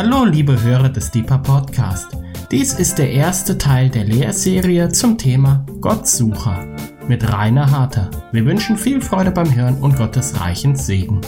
Hallo, 0.00 0.24
liebe 0.24 0.62
Hörer 0.62 0.90
des 0.90 1.10
Deeper 1.10 1.38
Podcast. 1.38 2.16
Dies 2.52 2.72
ist 2.72 2.98
der 2.98 3.10
erste 3.10 3.58
Teil 3.58 3.90
der 3.90 4.04
Lehrserie 4.04 4.90
zum 4.90 5.18
Thema 5.18 5.66
Gottsucher 5.80 6.68
mit 7.08 7.28
Rainer 7.32 7.68
Harter. 7.68 8.08
Wir 8.30 8.46
wünschen 8.46 8.76
viel 8.76 9.00
Freude 9.00 9.32
beim 9.32 9.52
Hören 9.52 9.82
und 9.82 9.96
Gottes 9.96 10.40
reichen 10.40 10.76
Segen. 10.76 11.20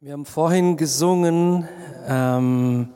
Wir 0.00 0.14
haben 0.14 0.24
vorhin 0.24 0.78
gesungen, 0.78 1.68
ähm, 2.08 2.88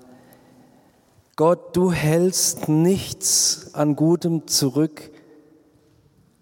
Gott, 1.37 1.77
du 1.77 1.93
hältst 1.93 2.71
nichts 2.71 3.75
an 3.75 3.95
Gutem 3.95 4.47
zurück 4.47 5.11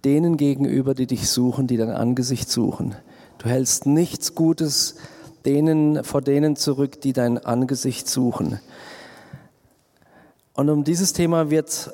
denen 0.05 0.37
gegenüber, 0.37 0.95
die 0.95 1.07
dich 1.07 1.29
suchen, 1.29 1.67
die 1.67 1.77
dein 1.77 1.91
Angesicht 1.91 2.51
suchen. 2.51 2.95
Du 3.39 3.49
hältst 3.49 3.87
nichts 3.87 4.35
Gutes 4.35 4.97
denen, 5.45 6.05
vor 6.05 6.23
denen 6.23 6.57
zurück, 6.57 7.01
die 7.01 7.13
dein 7.13 7.39
Angesicht 7.39 8.09
suchen. 8.09 8.61
Und 10.55 10.71
um 10.71 10.85
dieses 10.85 11.13
Thema 11.13 11.51
wird 11.51 11.69
es 11.69 11.91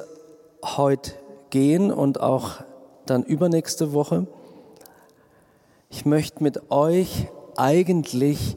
heute 0.65 1.13
gehen 1.51 1.91
und 1.91 2.21
auch 2.21 2.57
dann 3.07 3.23
übernächste 3.23 3.93
Woche. 3.93 4.27
Ich 5.91 6.05
möchte 6.05 6.43
mit 6.43 6.71
euch 6.71 7.29
eigentlich 7.57 8.57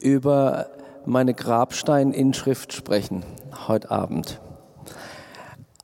über 0.00 0.68
meine 1.04 1.34
Grabsteininschrift 1.34 2.72
sprechen, 2.72 3.24
heute 3.68 3.90
Abend. 3.90 4.40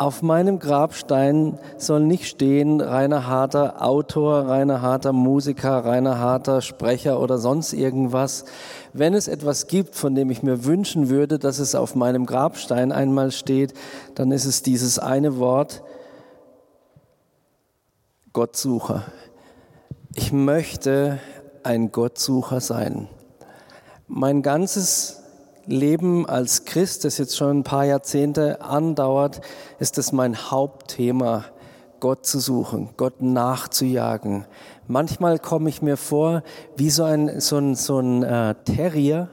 Auf 0.01 0.23
meinem 0.23 0.61
Grabstein 0.61 1.59
soll 1.77 2.05
nicht 2.05 2.27
stehen 2.27 2.81
Rainer 2.81 3.27
Harter 3.27 3.83
Autor, 3.83 4.47
Rainer 4.47 4.81
Harter 4.81 5.13
Musiker, 5.13 5.85
Rainer 5.85 6.21
Harter 6.21 6.63
Sprecher 6.63 7.19
oder 7.19 7.39
sonst 7.39 7.73
irgendwas. 7.73 8.45
Wenn 8.93 9.13
es 9.13 9.27
etwas 9.27 9.67
gibt, 9.67 9.97
von 9.97 10.15
dem 10.15 10.31
ich 10.31 10.45
mir 10.45 10.65
wünschen 10.65 11.09
würde, 11.09 11.41
dass 11.41 11.59
es 11.59 11.75
auf 11.75 11.97
meinem 11.97 12.27
Grabstein 12.27 12.93
einmal 12.93 13.33
steht, 13.33 13.75
dann 14.15 14.31
ist 14.31 14.45
es 14.45 14.63
dieses 14.63 15.01
eine 15.01 15.39
Wort, 15.39 15.83
Gottsucher. 18.33 19.03
Ich 20.15 20.31
möchte 20.31 21.19
ein 21.65 21.91
Gottsucher 21.91 22.61
sein. 22.61 23.09
Mein 24.07 24.43
ganzes 24.43 25.18
Leben 25.69 26.27
als 26.27 26.65
Christ, 26.65 27.05
das 27.05 27.19
jetzt 27.19 27.37
schon 27.37 27.59
ein 27.59 27.63
paar 27.63 27.85
Jahrzehnte 27.85 28.63
andauert, 28.63 29.43
ist 29.79 29.99
es 29.99 30.13
mein 30.13 30.51
Hauptthema, 30.51 31.45
Gott 32.01 32.25
zu 32.25 32.41
suchen, 32.41 32.91
Gott 32.97 33.21
nachzujagen. 33.21 34.47
Manchmal 34.87 35.39
komme 35.39 35.69
ich 35.69 35.83
mir 35.83 35.99
vor 35.99 36.43
wie 36.77 36.89
so 36.89 37.05
ein, 37.05 37.41
so 37.41 37.59
ein, 37.59 37.75
so 37.75 37.99
ein 37.99 38.23
äh, 38.23 38.55
Terrier, 38.65 39.29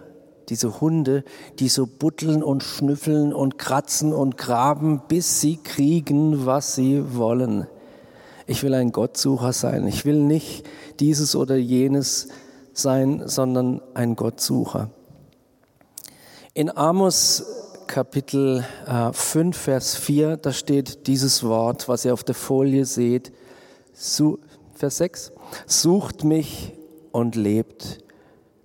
diese 0.49 0.81
Hunde, 0.81 1.23
die 1.59 1.69
so 1.69 1.87
butteln 1.87 2.43
und 2.43 2.63
schnüffeln 2.63 3.33
und 3.33 3.57
kratzen 3.57 4.11
und 4.11 4.37
graben, 4.37 5.03
bis 5.07 5.39
sie 5.39 5.57
kriegen, 5.57 6.45
was 6.45 6.75
sie 6.75 7.15
wollen. 7.15 7.65
Ich 8.45 8.61
will 8.61 8.73
ein 8.73 8.91
Gottsucher 8.91 9.53
sein. 9.53 9.87
Ich 9.87 10.03
will 10.03 10.19
nicht 10.19 10.67
dieses 10.99 11.35
oder 11.35 11.55
jenes 11.55 12.27
sein, 12.73 13.23
sondern 13.25 13.81
ein 13.93 14.15
Gottsucher. 14.17 14.89
In 16.57 16.69
Amos 16.77 17.43
Kapitel 17.85 18.63
5, 19.11 19.57
äh, 19.57 19.59
Vers 19.59 19.97
4, 19.97 20.37
da 20.37 20.53
steht 20.53 21.05
dieses 21.05 21.43
Wort, 21.43 21.89
was 21.89 22.05
ihr 22.05 22.13
auf 22.13 22.23
der 22.23 22.33
Folie 22.33 22.85
seht. 22.85 23.33
Vers 24.73 24.97
6. 24.97 25.33
Sucht 25.65 26.23
mich 26.23 26.71
und 27.11 27.35
lebt. 27.35 28.05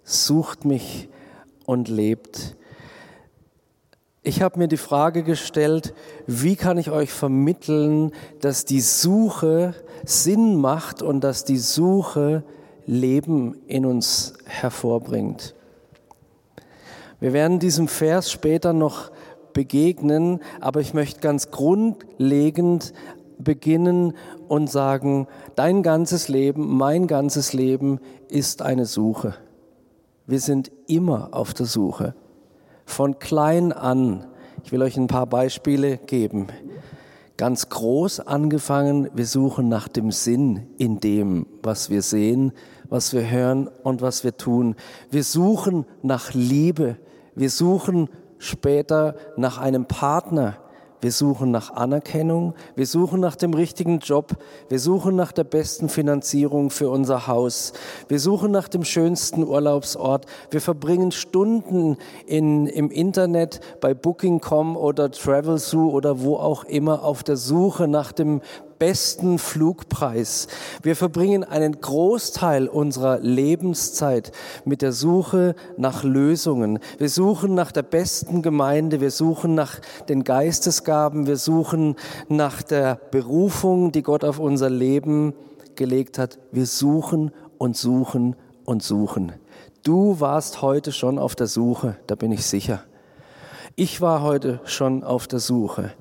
Sucht 0.05 0.65
mich 0.65 1.09
und 1.67 1.89
lebt. 1.89 2.57
Ich 4.23 4.41
habe 4.41 4.61
mir 4.61 4.69
die 4.69 4.77
Frage 4.77 5.25
gestellt, 5.25 5.93
wie 6.29 6.55
kann 6.55 6.79
ich 6.79 6.93
euch 6.93 7.13
vermitteln, 7.13 8.13
dass 8.41 8.65
die 8.65 8.83
Suche 8.83 9.75
Sinn 10.05 10.55
macht 10.55 11.03
und 11.03 11.25
dass 11.25 11.45
die 11.45 11.59
Suche 11.59 12.45
Leben 12.87 13.57
in 13.67 13.85
uns 13.85 14.35
hervorbringt. 14.45 15.57
Wir 17.21 17.33
werden 17.35 17.59
diesem 17.59 17.87
Vers 17.87 18.33
später 18.33 18.73
noch 18.73 19.11
begegnen, 19.53 20.41
aber 20.61 20.81
ich 20.81 20.95
möchte 20.95 21.21
ganz 21.21 21.51
grundlegend 21.51 22.95
beginnen 23.39 24.15
und 24.49 24.71
sagen, 24.71 25.27
dein 25.55 25.83
ganzes 25.83 26.29
Leben, 26.29 26.77
mein 26.77 27.07
ganzes 27.07 27.53
Leben 27.53 28.01
ist 28.29 28.63
eine 28.63 28.87
Suche. 28.87 29.35
Wir 30.27 30.41
sind 30.41 30.71
immer 30.87 31.29
auf 31.33 31.55
der 31.55 31.67
Suche. 31.67 32.15
Von 32.85 33.19
klein 33.19 33.73
an. 33.73 34.27
Ich 34.65 34.73
will 34.73 34.83
euch 34.83 34.97
ein 34.97 35.07
paar 35.07 35.27
Beispiele 35.27 35.99
geben. 35.99 36.47
Ganz 37.37 37.69
groß 37.69 38.21
angefangen, 38.21 39.09
wir 39.15 39.27
suchen 39.27 39.69
nach 39.69 39.89
dem 39.89 40.11
Sinn 40.11 40.67
in 40.77 41.01
dem, 41.01 41.47
was 41.63 41.89
wir 41.89 42.03
sehen, 42.03 42.53
was 42.89 43.13
wir 43.13 43.31
hören 43.31 43.69
und 43.83 44.03
was 44.03 44.25
wir 44.25 44.37
tun. 44.37 44.77
Wir 45.11 45.25
suchen 45.25 45.87
nach 46.03 46.35
Liebe. 46.35 46.97
Wir 47.35 47.51
suchen 47.51 48.09
später 48.39 49.15
nach 49.37 49.59
einem 49.59 49.87
Partner. 49.87 50.57
Wir 51.03 51.13
suchen 51.13 51.51
nach 51.51 51.71
Anerkennung. 51.71 52.55
Wir 52.75 52.87
suchen 52.87 53.21
nach 53.21 53.37
dem 53.37 53.55
richtigen 53.55 54.01
Job. 54.01 54.37
Wir 54.69 54.79
suchen 54.79 55.17
nach 55.17 55.33
der 55.33 55.45
besten 55.45 55.89
Finanzierung 55.89 56.69
für 56.69 56.91
unser 56.91 57.27
Haus. 57.27 57.73
Wir 58.09 58.21
suchen 58.21 58.51
nach 58.51 58.69
dem 58.69 58.85
schönsten 58.85 59.45
Urlaubsort. 59.45 60.27
Wir 60.51 60.61
verbringen 60.61 61.11
Stunden 61.11 61.97
in, 62.27 62.67
im 62.67 62.91
Internet 62.91 63.61
bei 63.81 63.95
Booking.com 63.95 64.77
oder 64.77 65.11
Travelzoo 65.11 65.91
oder 65.91 66.21
wo 66.21 66.37
auch 66.37 66.65
immer 66.65 67.03
auf 67.03 67.23
der 67.23 67.39
Suche 67.39 67.89
nach 67.89 68.13
dem 68.13 68.43
besten 68.81 69.39
Flugpreis. 69.39 70.49
Wir 70.83 70.97
verbringen 70.97 71.45
einen 71.45 71.81
Großteil 71.81 72.67
unserer 72.67 73.21
Lebenszeit 73.21 74.33
mit 74.65 74.83
der 74.83 74.93
Suche 74.93 75.55
nach 75.77 76.03
Lösungen. 76.03 76.81
Wir 76.99 77.11
suchen 77.11 77.55
nach 77.55 77.73
der 77.73 77.83
besten 77.83 78.43
Gemeinde, 78.43 79.01
wir 79.01 79.11
suchen 79.11 79.55
nach 79.55 79.79
den 80.09 80.25
Geistesgaben, 80.25 81.27
wir 81.27 81.37
suchen 81.37 81.95
nach 82.29 82.63
der 82.63 82.97
Berufung, 83.11 83.93
die 83.93 84.03
Gott 84.03 84.25
auf 84.25 84.39
unser 84.39 84.71
Leben 84.71 85.35
gelegt 85.77 86.19
hat. 86.19 86.39
Wir 86.51 86.67
suchen 86.67 87.33
und 87.59 87.77
suchen 87.77 88.35
und 88.65 88.83
suchen. 88.83 89.33
Du 89.83 90.21
warst 90.21 90.63
heute 90.63 90.91
schon 90.91 91.19
auf 91.19 91.37
der 91.37 91.49
Suche, 91.49 91.97
da 92.07 92.15
bin 92.15 92.33
ich 92.33 92.47
sicher. 92.47 92.83
Ich 93.77 94.01
war 94.01 94.23
heute 94.23 94.61
schon 94.65 95.05
auf 95.05 95.27
der 95.27 95.39
Suche. 95.39 95.93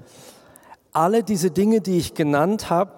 Alle 0.91 1.23
diese 1.23 1.51
Dinge, 1.51 1.81
die 1.81 1.97
ich 1.97 2.15
genannt 2.15 2.69
habe, 2.69 2.91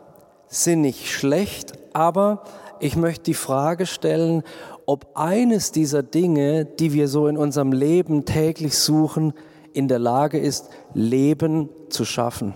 sind 0.48 0.82
nicht 0.82 1.12
schlecht, 1.12 1.74
aber 1.94 2.44
ich 2.80 2.96
möchte 2.96 3.24
die 3.24 3.34
Frage 3.34 3.86
stellen, 3.86 4.44
ob 4.86 5.12
eines 5.16 5.72
dieser 5.72 6.02
Dinge, 6.02 6.66
die 6.66 6.94
wir 6.94 7.08
so 7.08 7.28
in 7.28 7.38
unserem 7.38 7.74
Leben 7.74 8.26
täglich 8.26 8.78
suchen, 8.78 9.34
in 9.74 9.88
der 9.88 10.00
Lage 10.00 10.38
ist, 10.40 10.70
Leben 10.94 11.70
zu 11.90 12.06
schaffen. 12.06 12.54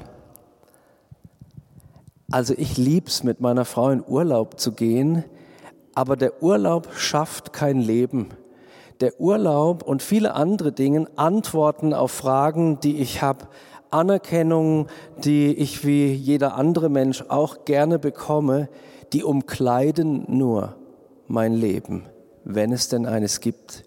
Also 2.32 2.54
ich 2.58 2.78
lieb's, 2.78 3.24
mit 3.24 3.40
meiner 3.40 3.66
Frau 3.66 3.90
in 3.90 4.04
Urlaub 4.06 4.60
zu 4.60 4.72
gehen, 4.72 5.24
aber 5.94 6.16
der 6.16 6.42
Urlaub 6.42 6.90
schafft 6.96 7.54
kein 7.54 7.80
Leben. 7.80 8.30
Der 9.02 9.20
Urlaub 9.20 9.84
und 9.84 10.02
viele 10.02 10.34
andere 10.34 10.72
Dinge 10.72 11.08
antworten 11.18 11.94
auf 11.94 12.12
Fragen, 12.12 12.80
die 12.80 12.98
ich 12.98 13.22
habe, 13.22 13.48
Anerkennung, 13.96 14.88
die 15.24 15.54
ich 15.54 15.86
wie 15.86 16.12
jeder 16.14 16.56
andere 16.56 16.90
Mensch 16.90 17.24
auch 17.30 17.64
gerne 17.64 17.98
bekomme, 17.98 18.68
die 19.14 19.24
umkleiden 19.24 20.26
nur 20.28 20.76
mein 21.28 21.54
Leben, 21.54 22.06
wenn 22.44 22.74
es 22.74 22.90
denn 22.90 23.06
eines 23.06 23.40
gibt. 23.40 23.86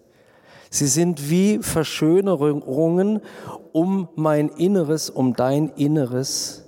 Sie 0.71 0.87
sind 0.87 1.29
wie 1.29 1.59
Verschönerungen 1.59 3.21
um 3.71 4.09
mein 4.15 4.49
Inneres, 4.49 5.09
um 5.09 5.35
dein 5.35 5.69
Inneres, 5.69 6.65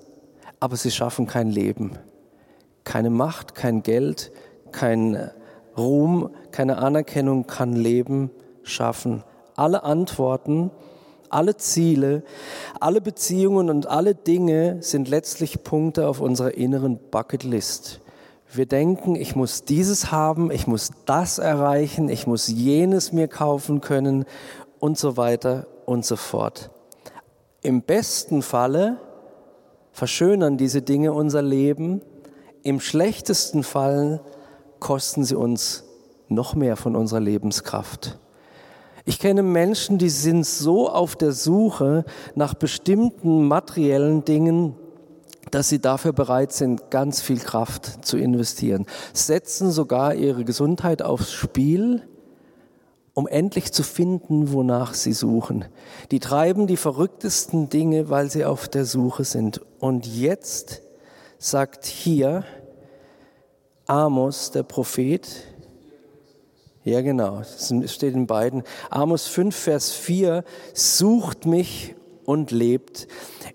aber 0.59 0.75
sie 0.75 0.91
schaffen 0.91 1.25
kein 1.25 1.49
Leben. 1.49 1.97
Keine 2.83 3.09
Macht, 3.09 3.55
kein 3.55 3.83
Geld, 3.83 4.31
kein 4.71 5.31
Ruhm, 5.77 6.29
keine 6.51 6.77
Anerkennung 6.77 7.47
kann 7.47 7.73
Leben 7.73 8.29
schaffen. 8.63 9.23
Alle 9.55 9.83
Antworten 9.83 10.71
alle 11.33 11.57
Ziele, 11.57 12.23
alle 12.79 13.01
Beziehungen 13.01 13.69
und 13.69 13.87
alle 13.87 14.15
Dinge 14.15 14.77
sind 14.81 15.09
letztlich 15.09 15.63
Punkte 15.63 16.07
auf 16.07 16.21
unserer 16.21 16.55
inneren 16.55 16.99
Bucketlist. 17.11 18.01
Wir 18.53 18.65
denken, 18.65 19.15
ich 19.15 19.35
muss 19.35 19.63
dieses 19.63 20.11
haben, 20.11 20.51
ich 20.51 20.67
muss 20.67 20.91
das 21.05 21.39
erreichen, 21.39 22.09
ich 22.09 22.27
muss 22.27 22.47
jenes 22.47 23.13
mir 23.13 23.27
kaufen 23.27 23.79
können 23.79 24.25
und 24.79 24.97
so 24.97 25.15
weiter 25.15 25.67
und 25.85 26.05
so 26.05 26.17
fort. 26.17 26.69
Im 27.61 27.81
besten 27.81 28.41
Falle 28.41 28.97
verschönern 29.93 30.57
diese 30.57 30.81
Dinge 30.81 31.13
unser 31.13 31.41
Leben, 31.41 32.01
im 32.63 32.79
schlechtesten 32.79 33.63
Fall 33.63 34.21
kosten 34.79 35.23
sie 35.23 35.35
uns 35.35 35.83
noch 36.27 36.55
mehr 36.55 36.75
von 36.75 36.95
unserer 36.95 37.19
Lebenskraft. 37.19 38.19
Ich 39.05 39.19
kenne 39.19 39.43
Menschen, 39.43 39.97
die 39.97 40.09
sind 40.09 40.45
so 40.45 40.89
auf 40.89 41.15
der 41.15 41.31
Suche 41.31 42.05
nach 42.35 42.53
bestimmten 42.53 43.47
materiellen 43.47 44.23
Dingen, 44.25 44.75
dass 45.49 45.69
sie 45.69 45.79
dafür 45.79 46.13
bereit 46.13 46.51
sind, 46.53 46.91
ganz 46.91 47.21
viel 47.21 47.39
Kraft 47.39 48.05
zu 48.05 48.17
investieren, 48.17 48.85
setzen 49.13 49.71
sogar 49.71 50.13
ihre 50.13 50.45
Gesundheit 50.45 51.01
aufs 51.01 51.33
Spiel, 51.33 52.03
um 53.13 53.27
endlich 53.27 53.73
zu 53.73 53.83
finden, 53.83 54.53
wonach 54.53 54.93
sie 54.93 55.13
suchen. 55.13 55.65
Die 56.11 56.19
treiben 56.19 56.67
die 56.67 56.77
verrücktesten 56.77 57.69
Dinge, 57.69 58.09
weil 58.09 58.29
sie 58.29 58.45
auf 58.45 58.69
der 58.69 58.85
Suche 58.85 59.25
sind. 59.25 59.61
Und 59.79 60.05
jetzt 60.07 60.81
sagt 61.37 61.85
hier 61.85 62.45
Amos, 63.87 64.51
der 64.51 64.63
Prophet, 64.63 65.27
ja, 66.83 67.01
genau. 67.01 67.41
Es 67.41 67.71
steht 67.93 68.15
in 68.15 68.25
beiden. 68.25 68.63
Amos 68.89 69.27
5, 69.27 69.55
Vers 69.55 69.91
4, 69.91 70.43
sucht 70.73 71.45
mich 71.45 71.95
und 72.25 72.49
lebt. 72.51 73.07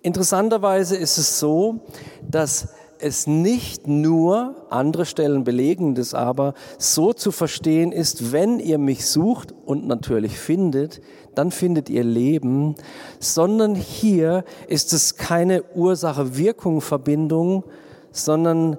Interessanterweise 0.02 0.96
ist 0.96 1.18
es 1.18 1.40
so, 1.40 1.80
dass 2.22 2.68
es 2.98 3.26
nicht 3.26 3.88
nur, 3.88 4.66
andere 4.70 5.04
Stellen 5.04 5.44
belegen 5.44 5.94
das 5.94 6.14
aber, 6.14 6.54
so 6.78 7.12
zu 7.12 7.32
verstehen 7.32 7.92
ist, 7.92 8.32
wenn 8.32 8.58
ihr 8.58 8.78
mich 8.78 9.06
sucht 9.06 9.52
und 9.64 9.86
natürlich 9.86 10.38
findet, 10.38 11.00
dann 11.34 11.50
findet 11.50 11.90
ihr 11.90 12.04
Leben, 12.04 12.76
sondern 13.18 13.74
hier 13.74 14.44
ist 14.68 14.92
es 14.92 15.16
keine 15.16 15.62
Ursache-Wirkung-Verbindung, 15.74 17.64
sondern 18.12 18.78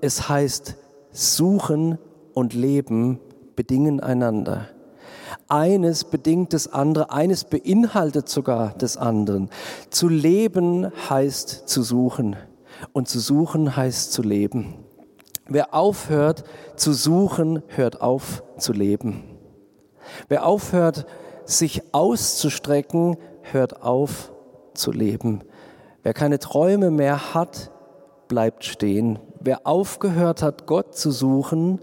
es 0.00 0.28
heißt 0.28 0.76
suchen 1.10 1.98
und 2.32 2.54
leben 2.54 3.20
bedingen 3.58 3.98
einander. 3.98 4.68
Eines 5.48 6.04
bedingt 6.04 6.52
das 6.52 6.72
andere, 6.72 7.10
eines 7.10 7.42
beinhaltet 7.42 8.28
sogar 8.28 8.74
des 8.74 8.96
anderen. 8.96 9.50
Zu 9.90 10.08
leben 10.08 10.92
heißt 11.10 11.68
zu 11.68 11.82
suchen 11.82 12.36
und 12.92 13.08
zu 13.08 13.18
suchen 13.18 13.74
heißt 13.76 14.12
zu 14.12 14.22
leben. 14.22 14.74
Wer 15.48 15.74
aufhört 15.74 16.44
zu 16.76 16.92
suchen, 16.92 17.64
hört 17.66 18.00
auf 18.00 18.44
zu 18.58 18.72
leben. 18.72 19.24
Wer 20.28 20.46
aufhört, 20.46 21.06
sich 21.44 21.82
auszustrecken, 21.92 23.16
hört 23.42 23.82
auf 23.82 24.30
zu 24.74 24.92
leben. 24.92 25.42
Wer 26.04 26.14
keine 26.14 26.38
Träume 26.38 26.92
mehr 26.92 27.34
hat, 27.34 27.72
bleibt 28.28 28.64
stehen. 28.64 29.18
Wer 29.40 29.66
aufgehört 29.66 30.42
hat, 30.42 30.66
Gott 30.66 30.94
zu 30.94 31.10
suchen, 31.10 31.80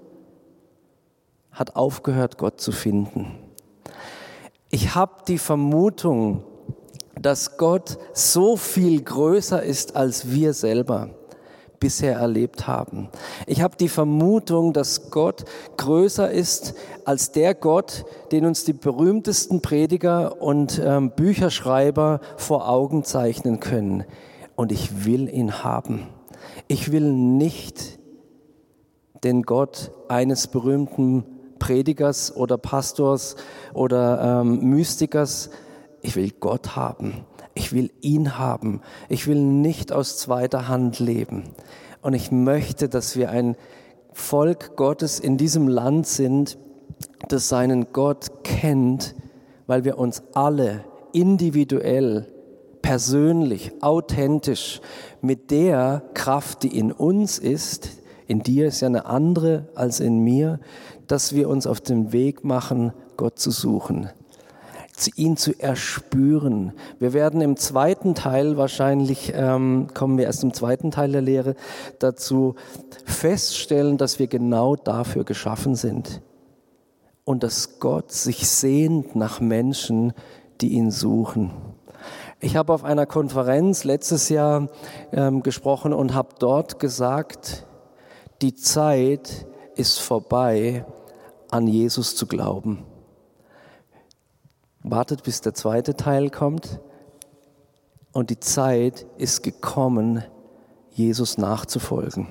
hat 1.56 1.76
aufgehört, 1.76 2.38
Gott 2.38 2.62
zu 2.62 2.72
finden. 2.72 3.40
Ich 4.70 4.94
habe 4.94 5.24
die 5.28 5.38
Vermutung, 5.38 6.44
dass 7.20 7.58
Gott 7.58 7.98
so 8.14 8.58
viel 8.58 9.02
größer 9.02 9.64
ist, 9.64 9.96
als 9.96 10.32
wir 10.32 10.54
selber 10.54 11.10
bisher 11.80 12.18
erlebt 12.18 12.68
haben. 12.68 13.10
Ich 13.48 13.62
habe 13.62 13.78
die 13.78 13.90
Vermutung, 13.90 14.74
dass 14.74 15.12
Gott 15.12 15.46
größer 15.78 16.30
ist 16.30 16.74
als 17.06 17.32
der 17.32 17.54
Gott, 17.54 18.06
den 18.32 18.46
uns 18.46 18.64
die 18.64 18.74
berühmtesten 18.74 19.62
Prediger 19.62 20.42
und 20.42 20.82
ähm, 20.84 21.12
Bücherschreiber 21.12 22.20
vor 22.38 22.70
Augen 22.70 23.04
zeichnen 23.04 23.60
können. 23.60 24.04
Und 24.56 24.72
ich 24.72 25.06
will 25.06 25.30
ihn 25.30 25.64
haben. 25.64 26.08
Ich 26.68 26.92
will 26.92 27.12
nicht 27.12 28.00
den 29.24 29.44
Gott 29.44 29.92
eines 30.08 30.48
berühmten 30.48 31.35
Predigers 31.66 32.36
oder 32.36 32.60
Pastors 32.60 33.38
oder 33.74 34.42
ähm, 34.42 34.70
Mystikers. 34.70 35.50
Ich 36.04 36.16
will 36.16 36.30
Gott 36.40 36.76
haben. 36.76 37.26
Ich 37.56 37.74
will 37.74 37.90
ihn 38.02 38.38
haben. 38.38 38.82
Ich 39.10 39.26
will 39.26 39.40
nicht 39.42 39.92
aus 39.92 40.20
zweiter 40.20 40.68
Hand 40.68 41.00
leben. 41.00 41.46
Und 42.04 42.14
ich 42.14 42.32
möchte, 42.32 42.88
dass 42.88 43.16
wir 43.16 43.32
ein 43.32 43.56
Volk 44.14 44.76
Gottes 44.76 45.20
in 45.20 45.38
diesem 45.38 45.68
Land 45.68 46.06
sind, 46.06 46.60
das 47.30 47.50
seinen 47.50 47.92
Gott 47.94 48.44
kennt, 48.44 49.16
weil 49.66 49.86
wir 49.86 49.98
uns 49.98 50.22
alle 50.36 50.86
individuell, 51.14 52.28
persönlich, 52.84 53.72
authentisch 53.82 54.82
mit 55.20 55.50
der 55.50 56.04
Kraft, 56.14 56.62
die 56.62 56.78
in 56.78 56.92
uns 56.92 57.40
ist, 57.40 58.05
in 58.28 58.42
dir 58.42 58.68
ist 58.68 58.82
ja 58.82 58.88
eine 58.88 59.06
andere 59.06 59.68
als 59.76 60.00
in 60.00 60.20
mir, 60.20 60.60
dass 61.08 61.36
wir 61.36 61.50
uns 61.50 61.68
auf 61.68 61.82
den 61.82 62.12
Weg 62.12 62.44
machen, 62.44 62.94
Gott 63.18 63.40
zu 63.40 63.52
suchen, 63.52 64.10
ihn 65.16 65.38
zu 65.38 65.54
erspüren. 65.60 66.74
Wir 67.00 67.14
werden 67.14 67.42
im 67.42 67.58
zweiten 67.58 68.16
Teil 68.16 68.58
wahrscheinlich, 68.58 69.34
ähm, 69.36 69.88
kommen 69.94 70.18
wir 70.18 70.26
erst 70.26 70.44
im 70.44 70.54
zweiten 70.54 70.92
Teil 70.92 71.12
der 71.12 71.22
Lehre 71.22 71.56
dazu, 72.00 72.56
feststellen, 73.06 73.98
dass 73.98 74.20
wir 74.20 74.28
genau 74.28 74.76
dafür 74.76 75.24
geschaffen 75.24 75.76
sind. 75.76 76.22
Und 77.24 77.44
dass 77.44 77.80
Gott 77.80 78.12
sich 78.12 78.48
sehnt 78.48 79.16
nach 79.16 79.40
Menschen, 79.40 80.14
die 80.62 80.70
ihn 80.70 80.92
suchen. 80.92 81.52
Ich 82.40 82.56
habe 82.56 82.74
auf 82.74 82.84
einer 82.84 83.06
Konferenz 83.06 83.84
letztes 83.84 84.30
Jahr 84.30 84.70
ähm, 85.12 85.42
gesprochen 85.42 85.94
und 85.94 86.14
habe 86.14 86.30
dort 86.40 86.80
gesagt, 86.80 87.65
die 88.46 88.54
Zeit 88.54 89.48
ist 89.74 90.00
vorbei, 90.00 90.86
an 91.50 91.66
Jesus 91.66 92.16
zu 92.16 92.28
glauben. 92.28 92.86
Wartet, 94.84 95.24
bis 95.24 95.42
der 95.42 95.56
zweite 95.56 95.96
Teil 95.96 96.30
kommt. 96.30 96.80
Und 98.12 98.30
die 98.30 98.40
Zeit 98.40 99.08
ist 99.18 99.42
gekommen, 99.42 100.24
Jesus 100.92 101.40
nachzufolgen. 101.40 102.28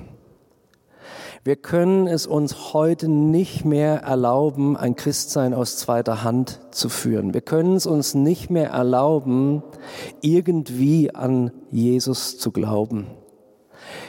Wir 1.42 1.56
können 1.56 2.06
es 2.06 2.28
uns 2.28 2.72
heute 2.72 3.08
nicht 3.08 3.64
mehr 3.64 4.02
erlauben, 4.02 4.76
ein 4.76 4.94
Christsein 4.94 5.52
aus 5.52 5.78
zweiter 5.78 6.22
Hand 6.22 6.60
zu 6.70 6.88
führen. 6.88 7.34
Wir 7.34 7.40
können 7.40 7.74
es 7.74 7.86
uns 7.86 8.14
nicht 8.14 8.50
mehr 8.50 8.70
erlauben, 8.70 9.64
irgendwie 10.20 11.12
an 11.12 11.50
Jesus 11.72 12.38
zu 12.38 12.52
glauben. 12.52 13.08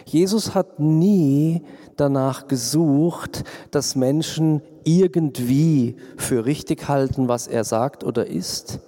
Jesus 0.05 0.53
hat 0.53 0.79
nie 0.79 1.63
danach 1.97 2.47
gesucht, 2.47 3.43
dass 3.71 3.95
Menschen 3.95 4.61
irgendwie 4.83 5.95
für 6.17 6.45
richtig 6.45 6.87
halten, 6.87 7.27
was 7.27 7.47
er 7.47 7.63
sagt 7.63 8.03
oder 8.03 8.27
ist. 8.27 8.79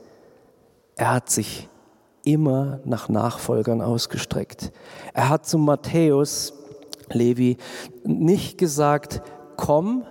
Er 0.95 1.13
hat 1.13 1.29
sich 1.29 1.69
immer 2.23 2.79
nach 2.83 3.09
Nachfolgern 3.09 3.81
ausgestreckt. 3.81 4.71
Er 5.13 5.29
hat 5.29 5.45
zu 5.45 5.57
Matthäus, 5.57 6.53
Levi, 7.11 7.57
nicht 8.03 8.57
gesagt, 8.57 9.21
komm 9.55 10.03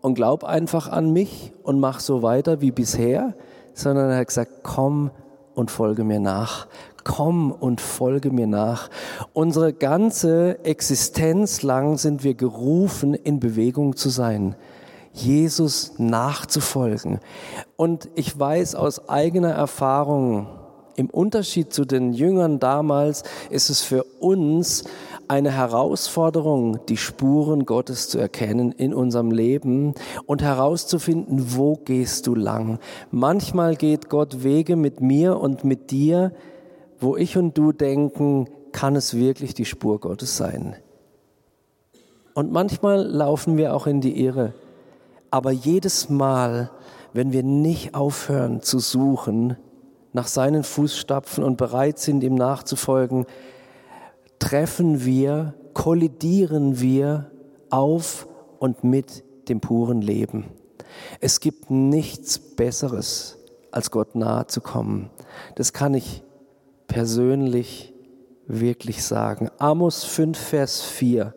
und 0.00 0.14
glaub 0.14 0.44
einfach 0.44 0.88
an 0.88 1.12
mich 1.12 1.52
und 1.62 1.80
mach 1.80 2.00
so 2.00 2.22
weiter 2.22 2.60
wie 2.60 2.70
bisher, 2.70 3.34
sondern 3.74 4.10
er 4.10 4.18
hat 4.18 4.28
gesagt, 4.28 4.62
komm 4.62 5.10
und 5.58 5.70
folge 5.70 6.04
mir 6.04 6.20
nach 6.20 6.68
komm 7.08 7.52
und 7.52 7.80
folge 7.80 8.30
mir 8.30 8.46
nach. 8.46 8.90
Unsere 9.32 9.72
ganze 9.72 10.62
Existenz 10.64 11.62
lang 11.62 11.96
sind 11.96 12.22
wir 12.22 12.34
gerufen, 12.34 13.14
in 13.14 13.40
Bewegung 13.40 13.96
zu 13.96 14.10
sein. 14.10 14.54
Jesus 15.14 15.94
nachzufolgen. 15.96 17.18
Und 17.76 18.10
ich 18.14 18.38
weiß 18.38 18.74
aus 18.74 19.08
eigener 19.08 19.52
Erfahrung, 19.52 20.48
im 20.96 21.08
Unterschied 21.08 21.72
zu 21.72 21.84
den 21.84 22.12
Jüngern 22.12 22.58
damals 22.58 23.22
ist 23.50 23.70
es 23.70 23.80
für 23.80 24.02
uns 24.20 24.84
eine 25.28 25.50
Herausforderung, 25.50 26.84
die 26.88 26.96
Spuren 26.96 27.66
Gottes 27.66 28.08
zu 28.08 28.18
erkennen 28.18 28.72
in 28.72 28.94
unserem 28.94 29.30
Leben 29.30 29.94
und 30.26 30.42
herauszufinden, 30.42 31.56
wo 31.56 31.76
gehst 31.76 32.26
du 32.26 32.34
lang. 32.34 32.78
Manchmal 33.10 33.76
geht 33.76 34.08
Gott 34.08 34.42
Wege 34.42 34.76
mit 34.76 35.00
mir 35.00 35.38
und 35.38 35.64
mit 35.64 35.90
dir, 35.90 36.32
wo 36.98 37.16
ich 37.16 37.36
und 37.36 37.56
du 37.56 37.72
denken, 37.72 38.48
kann 38.72 38.96
es 38.96 39.14
wirklich 39.14 39.54
die 39.54 39.64
Spur 39.64 40.00
Gottes 40.00 40.36
sein? 40.36 40.76
Und 42.34 42.52
manchmal 42.52 43.02
laufen 43.02 43.56
wir 43.56 43.74
auch 43.74 43.86
in 43.86 44.00
die 44.00 44.24
Irre. 44.24 44.54
Aber 45.30 45.50
jedes 45.50 46.08
Mal, 46.08 46.70
wenn 47.12 47.32
wir 47.32 47.42
nicht 47.42 47.94
aufhören 47.94 48.62
zu 48.62 48.78
suchen 48.78 49.56
nach 50.12 50.26
seinen 50.26 50.62
Fußstapfen 50.62 51.44
und 51.44 51.56
bereit 51.56 51.98
sind, 51.98 52.22
ihm 52.22 52.34
nachzufolgen, 52.34 53.26
treffen 54.38 55.04
wir, 55.04 55.54
kollidieren 55.74 56.80
wir 56.80 57.30
auf 57.70 58.28
und 58.58 58.84
mit 58.84 59.24
dem 59.48 59.60
puren 59.60 60.02
Leben. 60.02 60.44
Es 61.20 61.40
gibt 61.40 61.70
nichts 61.70 62.38
Besseres, 62.38 63.38
als 63.70 63.90
Gott 63.90 64.14
nahe 64.14 64.46
zu 64.46 64.60
kommen. 64.60 65.10
Das 65.54 65.72
kann 65.72 65.94
ich 65.94 66.22
persönlich 66.86 67.94
wirklich 68.46 69.02
sagen. 69.04 69.50
Amos 69.58 70.04
5, 70.04 70.38
Vers 70.38 70.82
4. 70.82 71.34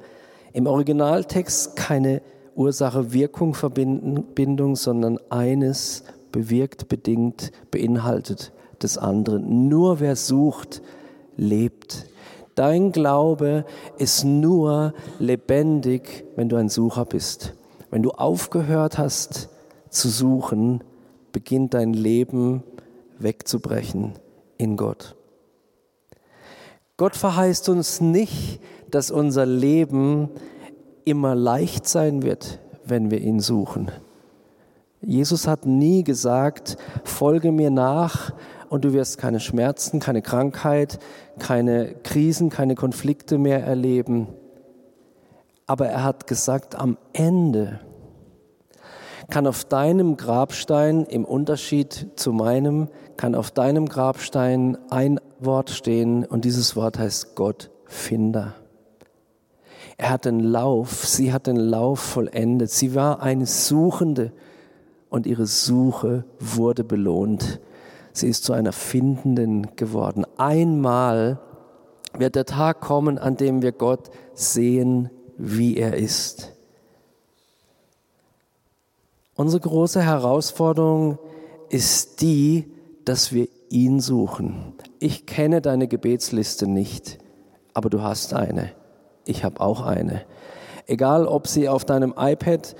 Im 0.54 0.68
Originaltext 0.68 1.76
keine 1.76 2.22
Ursache-Wirkung-Verbindung, 2.56 4.76
sondern 4.76 5.18
eines 5.30 6.04
bewirkt, 6.32 6.88
bedingt, 6.88 7.52
beinhaltet 7.70 8.52
des 8.82 8.98
anderen. 8.98 9.70
Nur 9.70 10.00
wer 10.00 10.16
sucht, 10.16 10.82
lebt. 11.38 12.08
Dein 12.56 12.92
Glaube 12.92 13.66
ist 13.98 14.24
nur 14.24 14.94
lebendig, 15.20 16.26
wenn 16.36 16.50
du 16.50 16.58
ein 16.58 16.70
Sucher 16.70 17.06
bist. 17.06 17.54
Wenn 17.90 18.04
du 18.04 18.12
aufgehört 18.12 18.98
hast 18.98 19.50
zu 19.90 20.10
suchen, 20.10 20.84
beginnt 21.32 21.74
dein 21.74 21.94
Leben 21.94 22.64
wegzubrechen 23.20 24.14
in 24.58 24.78
Gott. 24.78 25.16
Gott 26.98 27.16
verheißt 27.16 27.70
uns 27.70 28.02
nicht, 28.02 28.60
dass 28.90 29.12
unser 29.12 29.46
Leben 29.46 30.30
immer 31.06 31.36
leicht 31.36 31.88
sein 31.88 32.22
wird, 32.22 32.60
wenn 32.86 33.12
wir 33.12 33.22
ihn 33.22 33.40
suchen. 33.40 33.92
Jesus 35.02 35.48
hat 35.48 35.66
nie 35.66 36.04
gesagt, 36.04 36.78
folge 37.04 37.52
mir 37.52 37.72
nach 37.72 38.34
und 38.72 38.86
du 38.86 38.94
wirst 38.94 39.18
keine 39.18 39.42
Schmerzen, 39.42 40.00
keine 40.00 40.22
Krankheit, 40.22 40.98
keine 41.40 41.94
Krisen, 42.04 42.50
keine 42.50 42.76
Konflikte 42.76 43.38
mehr 43.38 43.66
erleben. 43.66 44.30
Aber 45.68 45.90
er 45.90 46.06
hat 46.06 46.26
gesagt, 46.26 46.76
am 46.76 46.98
Ende 47.12 47.82
kann 49.30 49.46
auf 49.46 49.66
deinem 49.66 50.16
Grabstein, 50.16 51.04
im 51.04 51.26
Unterschied 51.26 52.12
zu 52.16 52.32
meinem, 52.32 52.88
kann 53.18 53.36
auf 53.36 53.52
deinem 53.52 53.90
Grabstein 53.90 54.78
ein 54.90 55.20
Wort 55.42 55.70
stehen 55.70 56.24
und 56.24 56.46
dieses 56.46 56.78
Wort 56.78 56.98
heißt 56.98 57.36
Gottfinder. 57.36 58.54
Er 59.98 60.12
hat 60.12 60.24
den 60.24 60.40
Lauf, 60.40 61.06
sie 61.06 61.34
hat 61.34 61.46
den 61.46 61.58
Lauf 61.58 62.00
vollendet. 62.00 62.72
Sie 62.72 62.96
war 62.96 63.22
eine 63.22 63.48
Suchende 63.48 64.32
und 65.10 65.28
ihre 65.28 65.46
Suche 65.46 66.24
wurde 66.40 66.86
belohnt. 66.86 67.60
Sie 68.14 68.28
ist 68.28 68.44
zu 68.44 68.54
einer 68.54 68.74
Findenden 68.74 69.76
geworden. 69.76 70.26
Einmal 70.38 71.40
wird 72.18 72.36
der 72.36 72.46
Tag 72.46 72.82
kommen, 72.82 73.18
an 73.18 73.38
dem 73.38 73.62
wir 73.62 73.72
Gott 73.72 74.10
sehen, 74.34 75.10
wie 75.38 75.78
er 75.78 75.96
ist. 75.96 76.54
Unsere 79.36 79.62
große 79.62 80.02
Herausforderung 80.02 81.18
ist 81.70 82.22
die, 82.22 82.72
dass 83.06 83.32
wir 83.32 83.48
ihn 83.70 84.00
suchen. 84.02 84.74
Ich 85.00 85.26
kenne 85.26 85.62
deine 85.62 85.88
Gebetsliste 85.88 86.68
nicht, 86.68 87.18
aber 87.74 87.90
du 87.90 88.02
hast 88.02 88.34
eine. 88.34 88.72
Ich 89.26 89.44
habe 89.44 89.62
auch 89.62 89.82
eine. 89.82 90.22
Egal, 90.86 91.26
ob 91.26 91.48
sie 91.48 91.70
auf 91.70 91.86
deinem 91.86 92.14
iPad 92.18 92.76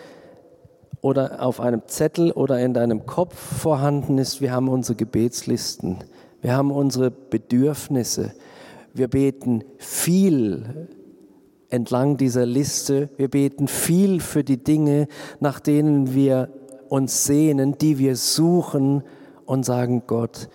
oder 1.02 1.44
auf 1.44 1.60
einem 1.60 1.82
Zettel 1.88 2.32
oder 2.32 2.60
in 2.60 2.74
deinem 2.74 3.06
Kopf 3.06 3.36
vorhanden 3.36 4.18
ist, 4.18 4.42
wir 4.42 4.52
haben 4.52 4.70
unsere 4.70 4.96
Gebetslisten, 4.96 5.98
wir 6.42 6.56
haben 6.56 6.72
unsere 6.72 7.12
Bedürfnisse, 7.12 8.34
wir 8.94 9.08
beten 9.08 9.64
viel 9.78 10.88
entlang 11.70 12.18
dieser 12.18 12.46
Liste, 12.46 13.10
wir 13.18 13.30
beten 13.30 13.68
viel 13.68 14.20
für 14.20 14.44
die 14.44 14.64
Dinge, 14.64 15.08
nach 15.40 15.60
denen 15.60 16.14
wir 16.14 16.50
uns 16.90 17.24
sehnen, 17.24 17.78
die 17.78 17.98
wir 17.98 18.16
suchen 18.16 19.04
und 19.46 19.66
sagen, 19.66 20.04
Gott, 20.08 20.50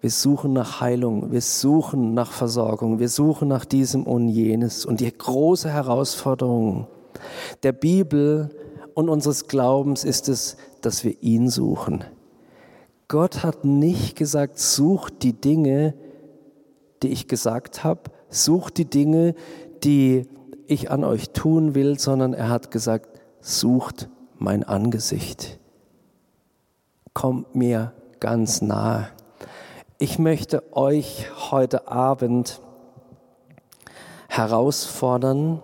wir 0.00 0.10
suchen 0.10 0.52
nach 0.52 0.80
Heilung, 0.80 1.30
wir 1.30 1.40
suchen 1.40 2.12
nach 2.12 2.32
Versorgung, 2.32 2.98
wir 2.98 3.08
suchen 3.08 3.46
nach 3.46 3.64
diesem 3.64 4.02
und 4.02 4.28
jenes. 4.28 4.84
Und 4.84 4.98
die 4.98 5.16
große 5.16 5.70
Herausforderung 5.70 6.88
der 7.62 7.70
Bibel 7.70 8.50
und 8.94 9.08
unseres 9.08 9.48
Glaubens 9.48 10.04
ist 10.04 10.28
es, 10.28 10.56
dass 10.80 11.04
wir 11.04 11.22
ihn 11.22 11.48
suchen. 11.48 12.04
Gott 13.08 13.42
hat 13.42 13.64
nicht 13.64 14.16
gesagt, 14.16 14.58
sucht 14.58 15.22
die 15.22 15.34
Dinge, 15.34 15.94
die 17.02 17.08
ich 17.08 17.28
gesagt 17.28 17.84
habe, 17.84 18.02
sucht 18.28 18.78
die 18.78 18.88
Dinge, 18.88 19.34
die 19.84 20.28
ich 20.66 20.90
an 20.90 21.04
euch 21.04 21.30
tun 21.30 21.74
will, 21.74 21.98
sondern 21.98 22.32
er 22.32 22.48
hat 22.48 22.70
gesagt, 22.70 23.20
sucht 23.40 24.08
mein 24.38 24.64
Angesicht. 24.64 25.58
Kommt 27.12 27.54
mir 27.54 27.92
ganz 28.20 28.62
nahe. 28.62 29.08
Ich 29.98 30.18
möchte 30.18 30.62
euch 30.74 31.26
heute 31.50 31.88
Abend 31.88 32.60
herausfordern, 34.28 35.62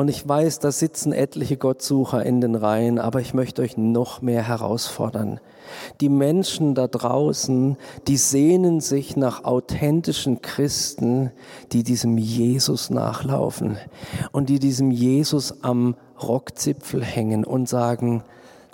und 0.00 0.08
ich 0.08 0.26
weiß, 0.26 0.60
da 0.60 0.72
sitzen 0.72 1.12
etliche 1.12 1.58
Gottsucher 1.58 2.24
in 2.24 2.40
den 2.40 2.54
Reihen, 2.54 2.98
aber 2.98 3.20
ich 3.20 3.34
möchte 3.34 3.60
euch 3.60 3.76
noch 3.76 4.22
mehr 4.22 4.42
herausfordern. 4.42 5.40
Die 6.00 6.08
Menschen 6.08 6.74
da 6.74 6.88
draußen, 6.88 7.76
die 8.08 8.16
sehnen 8.16 8.80
sich 8.80 9.18
nach 9.18 9.44
authentischen 9.44 10.40
Christen, 10.40 11.32
die 11.72 11.82
diesem 11.82 12.16
Jesus 12.16 12.88
nachlaufen 12.88 13.76
und 14.32 14.48
die 14.48 14.58
diesem 14.58 14.90
Jesus 14.90 15.62
am 15.62 15.96
Rockzipfel 16.22 17.04
hängen 17.04 17.44
und 17.44 17.68
sagen, 17.68 18.24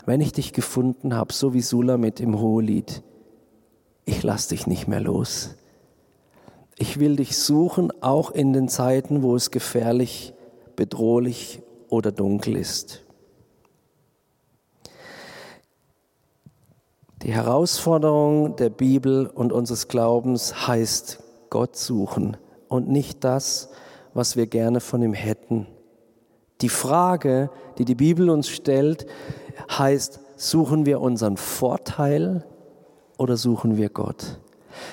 wenn 0.05 0.21
ich 0.21 0.33
dich 0.33 0.53
gefunden 0.53 1.17
habe, 1.17 1.33
so 1.33 1.53
wie 1.53 1.61
Sulamit 1.61 2.21
im 2.21 2.39
Hohelied, 2.39 3.03
ich 4.05 4.23
lass 4.23 4.47
dich 4.47 4.69
nicht 4.69 4.87
mehr 4.87 5.01
los. 5.01 5.57
Ich 6.79 7.01
will 7.01 7.17
dich 7.17 7.37
suchen, 7.37 7.91
auch 8.01 8.31
in 8.31 8.53
den 8.53 8.69
Zeiten, 8.69 9.25
wo 9.25 9.35
es 9.35 9.51
gefährlich 9.51 10.29
ist 10.31 10.36
bedrohlich 10.77 11.61
oder 11.89 12.13
dunkel 12.13 12.57
ist. 12.57 13.03
Die 17.23 17.33
Herausforderung 17.33 18.57
der 18.57 18.71
Bibel 18.71 19.27
und 19.27 19.53
unseres 19.53 19.89
Glaubens 19.89 20.69
heißt 20.69 21.23
Gott 21.51 21.77
suchen 21.77 22.37
und 22.69 22.89
nicht 22.89 23.25
das, 23.25 23.71
was 24.15 24.37
wir 24.37 24.47
gerne 24.47 24.81
von 24.81 25.03
ihm 25.03 25.15
hätten. 25.15 25.67
Die 26.61 26.69
Frage, 26.69 27.51
die 27.79 27.85
die 27.85 27.95
Bibel 27.95 28.31
uns 28.31 28.49
stellt, 28.49 29.07
heißt, 29.71 30.21
suchen 30.37 30.87
wir 30.87 31.01
unseren 31.01 31.37
Vorteil 31.37 32.47
oder 33.19 33.37
suchen 33.37 33.77
wir 33.77 33.89
Gott? 33.89 34.39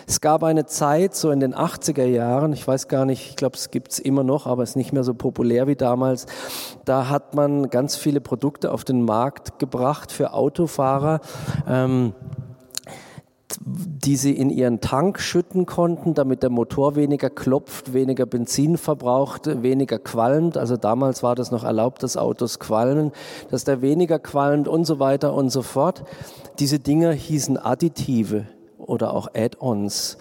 Es 0.08 0.22
gab 0.22 0.44
eine 0.44 0.66
Zeit, 0.66 1.16
so 1.16 1.32
in 1.32 1.40
den 1.40 1.54
80er 1.54 2.06
Jahren, 2.06 2.54
ich 2.54 2.68
weiß 2.68 2.88
gar 2.88 3.06
nicht, 3.06 3.30
ich 3.30 3.36
glaube, 3.36 3.58
es 3.58 3.72
gibt 3.72 3.92
es 3.92 4.00
immer 4.00 4.24
noch, 4.24 4.48
aber 4.48 4.64
es 4.64 4.72
ist 4.72 4.76
nicht 4.76 4.94
mehr 4.94 5.04
so 5.04 5.14
populär 5.14 5.68
wie 5.68 5.76
damals. 5.76 6.26
Da 6.86 7.10
hat 7.10 7.36
man 7.36 7.70
ganz 7.70 7.96
viele 7.96 8.22
Produkte 8.22 8.72
auf 8.72 8.84
den 8.84 9.04
Markt 9.04 9.60
gebracht 9.60 10.12
für 10.12 10.34
Autofahrer. 10.34 11.22
Ähm, 11.68 12.14
die 13.66 14.16
sie 14.16 14.36
in 14.36 14.50
ihren 14.50 14.82
Tank 14.82 15.20
schütten 15.20 15.66
konnten, 15.66 16.14
damit 16.14 16.44
der 16.44 16.50
Motor 16.50 16.96
weniger 16.96 17.30
klopft, 17.30 17.94
weniger 17.94 18.26
Benzin 18.26 18.78
verbraucht, 18.78 19.64
weniger 19.64 20.00
qualmt. 20.00 20.58
Also 20.58 20.78
damals 20.78 21.24
war 21.24 21.36
das 21.36 21.52
noch 21.52 21.64
erlaubt, 21.64 22.04
dass 22.04 22.18
Autos 22.18 22.60
qualmen, 22.60 23.12
dass 23.50 23.64
der 23.64 23.82
weniger 23.82 24.20
qualmt 24.20 24.68
und 24.68 24.86
so 24.86 25.00
weiter 25.00 25.34
und 25.34 25.50
so 25.50 25.62
fort. 25.62 26.04
Diese 26.60 26.80
Dinger 26.80 27.12
hießen 27.12 27.58
Additive 27.58 28.48
oder 28.84 29.14
auch 29.14 29.28
Add-ons. 29.34 30.18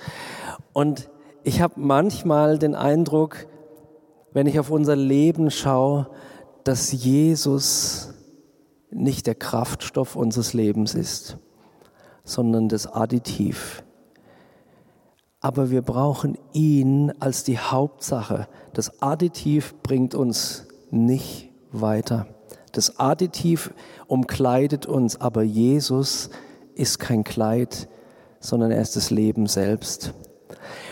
Und 0.72 1.10
ich 1.44 1.60
habe 1.60 1.74
manchmal 1.76 2.58
den 2.58 2.74
Eindruck, 2.74 3.46
wenn 4.32 4.46
ich 4.46 4.58
auf 4.58 4.70
unser 4.70 4.96
Leben 4.96 5.50
schaue, 5.50 6.08
dass 6.64 6.92
Jesus 6.92 8.14
nicht 8.90 9.26
der 9.26 9.34
Kraftstoff 9.34 10.16
unseres 10.16 10.52
Lebens 10.52 10.94
ist, 10.94 11.38
sondern 12.24 12.68
das 12.68 12.86
Additiv. 12.86 13.82
Aber 15.40 15.70
wir 15.70 15.82
brauchen 15.82 16.38
ihn 16.52 17.12
als 17.18 17.42
die 17.42 17.58
Hauptsache. 17.58 18.46
Das 18.74 19.02
Additiv 19.02 19.74
bringt 19.82 20.14
uns 20.14 20.68
nicht 20.90 21.50
weiter. 21.72 22.26
Das 22.70 23.00
Additiv 23.00 23.74
umkleidet 24.06 24.86
uns, 24.86 25.20
aber 25.20 25.42
Jesus 25.42 26.30
ist 26.74 26.98
kein 26.98 27.24
Kleid, 27.24 27.88
sondern 28.42 28.72
er 28.72 28.82
ist 28.82 28.96
das 28.96 29.10
Leben 29.10 29.46
selbst. 29.46 30.12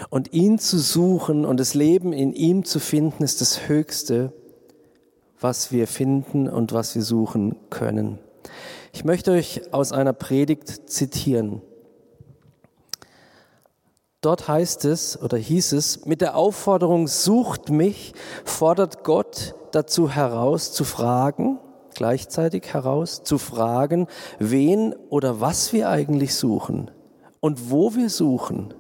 Und 0.08 0.32
ihn 0.32 0.58
zu 0.58 0.78
suchen 0.78 1.44
und 1.44 1.60
das 1.60 1.74
Leben 1.74 2.12
in 2.12 2.32
ihm 2.32 2.64
zu 2.64 2.78
finden, 2.78 3.22
ist 3.22 3.40
das 3.40 3.68
Höchste, 3.68 4.32
was 5.38 5.72
wir 5.72 5.86
finden 5.86 6.48
und 6.48 6.72
was 6.72 6.94
wir 6.94 7.02
suchen 7.02 7.56
können. 7.68 8.18
Ich 8.92 9.04
möchte 9.04 9.32
euch 9.32 9.72
aus 9.72 9.92
einer 9.92 10.12
Predigt 10.12 10.90
zitieren. 10.90 11.60
Dort 14.20 14.48
heißt 14.48 14.84
es 14.84 15.20
oder 15.20 15.38
hieß 15.38 15.72
es, 15.72 16.04
mit 16.04 16.20
der 16.20 16.36
Aufforderung 16.36 17.08
sucht 17.08 17.70
mich, 17.70 18.12
fordert 18.44 19.02
Gott 19.02 19.54
dazu 19.72 20.10
heraus 20.10 20.72
zu 20.72 20.84
fragen, 20.84 21.58
gleichzeitig 21.94 22.74
heraus 22.74 23.22
zu 23.22 23.38
fragen, 23.38 24.08
wen 24.38 24.94
oder 25.08 25.40
was 25.40 25.72
wir 25.72 25.88
eigentlich 25.88 26.34
suchen 26.34 26.90
und 27.40 27.70
wo 27.70 27.94
wir 27.94 28.10
suchen. 28.10 28.74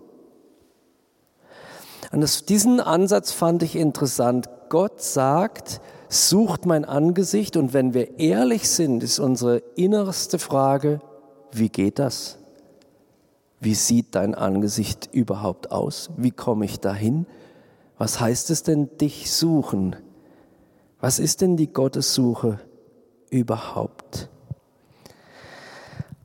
Und 2.12 2.20
das, 2.20 2.44
diesen 2.44 2.80
Ansatz 2.80 3.32
fand 3.32 3.62
ich 3.62 3.76
interessant. 3.76 4.48
Gott 4.68 5.00
sagt, 5.00 5.80
sucht 6.08 6.66
mein 6.66 6.84
Angesicht 6.84 7.56
und 7.56 7.72
wenn 7.72 7.94
wir 7.94 8.18
ehrlich 8.18 8.68
sind, 8.68 9.02
ist 9.02 9.18
unsere 9.18 9.58
innerste 9.76 10.38
Frage, 10.38 11.00
wie 11.52 11.68
geht 11.68 11.98
das? 11.98 12.38
Wie 13.60 13.74
sieht 13.74 14.14
dein 14.14 14.34
Angesicht 14.34 15.08
überhaupt 15.12 15.70
aus? 15.70 16.10
Wie 16.16 16.30
komme 16.30 16.64
ich 16.64 16.80
dahin? 16.80 17.26
Was 17.98 18.18
heißt 18.18 18.50
es 18.50 18.62
denn, 18.62 18.96
dich 18.98 19.30
suchen? 19.30 19.96
Was 21.00 21.18
ist 21.18 21.42
denn 21.42 21.56
die 21.56 21.72
Gottessuche 21.72 22.58
überhaupt? 23.28 23.99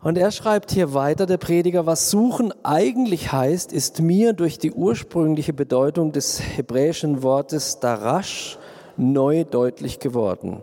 Und 0.05 0.19
er 0.19 0.29
schreibt 0.29 0.71
hier 0.71 0.93
weiter, 0.93 1.25
der 1.25 1.37
Prediger, 1.37 1.87
was 1.87 2.11
suchen 2.11 2.53
eigentlich 2.61 3.31
heißt, 3.31 3.73
ist 3.73 4.03
mir 4.03 4.33
durch 4.33 4.59
die 4.59 4.71
ursprüngliche 4.71 5.51
Bedeutung 5.51 6.11
des 6.11 6.39
hebräischen 6.39 7.23
Wortes 7.23 7.79
darash 7.79 8.59
neu 8.97 9.45
deutlich 9.45 9.97
geworden. 9.97 10.61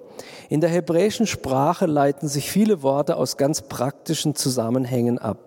In 0.49 0.61
der 0.61 0.71
hebräischen 0.71 1.27
Sprache 1.27 1.87
leiten 1.87 2.29
sich 2.29 2.53
viele 2.53 2.85
Worte 2.85 3.17
aus 3.17 3.37
ganz 3.37 3.63
praktischen 3.63 4.37
Zusammenhängen 4.37 5.19
ab. 5.19 5.39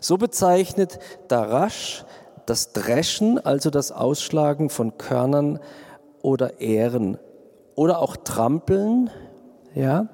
So 0.00 0.16
bezeichnet 0.16 0.98
Darash 1.28 2.06
das 2.46 2.72
Dreschen, 2.72 3.38
also 3.38 3.68
das 3.68 3.92
Ausschlagen 3.92 4.70
von 4.70 4.96
Körnern 4.96 5.60
oder 6.22 6.62
Ähren 6.62 7.18
oder 7.74 7.98
auch 7.98 8.16
Trampeln, 8.16 9.10
ja. 9.74 10.08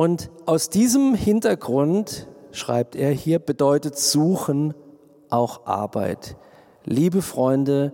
Und 0.00 0.30
aus 0.46 0.70
diesem 0.70 1.14
Hintergrund, 1.14 2.26
schreibt 2.52 2.96
er 2.96 3.10
hier, 3.10 3.38
bedeutet 3.38 3.98
Suchen 3.98 4.72
auch 5.28 5.66
Arbeit. 5.66 6.38
Liebe 6.86 7.20
Freunde, 7.20 7.92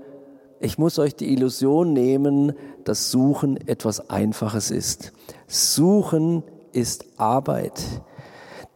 ich 0.60 0.78
muss 0.78 1.00
euch 1.00 1.16
die 1.16 1.32
Illusion 1.32 1.92
nehmen, 1.92 2.52
dass 2.84 3.10
Suchen 3.10 3.56
etwas 3.56 4.08
Einfaches 4.08 4.70
ist. 4.70 5.12
Suchen 5.48 6.44
ist 6.70 7.06
Arbeit. 7.16 7.82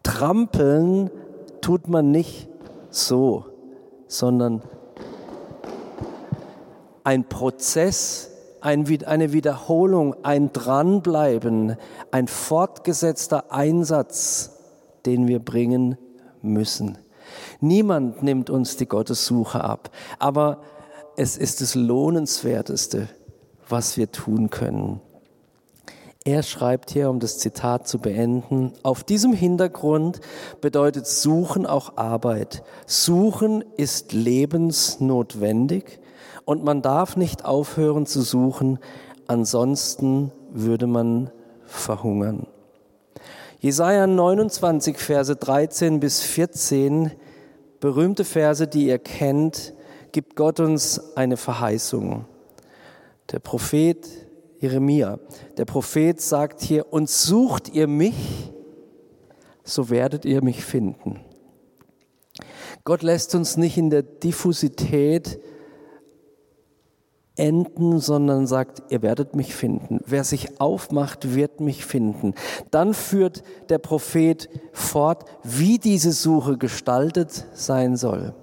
Trampeln 0.02 1.12
tut 1.60 1.87
man 1.87 2.10
nicht 2.10 2.49
so, 2.90 3.44
sondern 4.08 4.60
ein 7.04 7.28
Prozess, 7.28 8.29
eine 8.60 9.32
Wiederholung, 9.32 10.16
ein 10.24 10.52
Dranbleiben, 10.52 11.76
ein 12.10 12.28
fortgesetzter 12.28 13.52
Einsatz, 13.52 14.58
den 15.06 15.28
wir 15.28 15.38
bringen 15.38 15.96
müssen. 16.42 16.98
Niemand 17.60 18.22
nimmt 18.22 18.50
uns 18.50 18.76
die 18.76 18.86
Gottessuche 18.86 19.62
ab, 19.62 19.90
aber 20.18 20.62
es 21.16 21.36
ist 21.36 21.60
das 21.60 21.74
Lohnenswerteste, 21.74 23.08
was 23.68 23.96
wir 23.96 24.10
tun 24.10 24.50
können. 24.50 25.00
Er 26.24 26.42
schreibt 26.42 26.90
hier, 26.90 27.08
um 27.08 27.18
das 27.18 27.38
Zitat 27.38 27.88
zu 27.88 27.98
beenden, 27.98 28.74
auf 28.82 29.04
diesem 29.04 29.32
Hintergrund 29.32 30.20
bedeutet 30.60 31.06
Suchen 31.06 31.64
auch 31.64 31.96
Arbeit. 31.96 32.62
Suchen 32.86 33.64
ist 33.78 34.12
lebensnotwendig 34.12 36.00
und 36.44 36.64
man 36.64 36.82
darf 36.82 37.16
nicht 37.16 37.44
aufhören 37.44 38.06
zu 38.06 38.22
suchen, 38.22 38.78
ansonsten 39.26 40.32
würde 40.50 40.86
man 40.86 41.30
verhungern. 41.64 42.46
Jesaja 43.58 44.06
29, 44.06 44.98
Verse 44.98 45.36
13 45.36 46.00
bis 46.00 46.22
14, 46.22 47.12
berühmte 47.78 48.24
Verse, 48.24 48.66
die 48.66 48.86
ihr 48.86 48.98
kennt, 48.98 49.74
gibt 50.12 50.34
Gott 50.34 50.60
uns 50.60 51.16
eine 51.16 51.36
Verheißung. 51.36 52.24
Der 53.30 53.38
Prophet 53.38 54.06
Jeremia, 54.60 55.18
der 55.56 55.64
Prophet 55.64 56.20
sagt 56.20 56.60
hier, 56.60 56.92
und 56.92 57.08
sucht 57.08 57.71
ihr 57.71 57.86
mich, 57.86 58.52
so 59.64 59.88
werdet 59.88 60.26
ihr 60.26 60.42
mich 60.42 60.62
finden. 60.62 61.21
Gott 62.84 63.02
lässt 63.02 63.34
uns 63.34 63.56
nicht 63.56 63.78
in 63.78 63.88
der 63.88 64.02
Diffusität 64.02 65.40
enden, 67.36 67.99
sondern 67.99 68.47
sagt, 68.47 68.82
ihr 68.90 69.02
werdet 69.02 69.34
mich 69.34 69.54
finden. 69.54 70.00
Wer 70.04 70.25
sich 70.25 70.60
aufmacht, 70.60 71.34
wird 71.34 71.60
mich 71.60 71.84
finden. 71.84 72.34
Dann 72.71 72.95
führt 72.95 73.43
der 73.69 73.78
Prophet 73.78 74.49
fort, 74.73 75.25
wie 75.43 75.78
diese 75.78 76.12
Suche 76.12 76.58
gestaltet 76.58 77.47
sein 77.54 77.97
soll. 77.97 78.34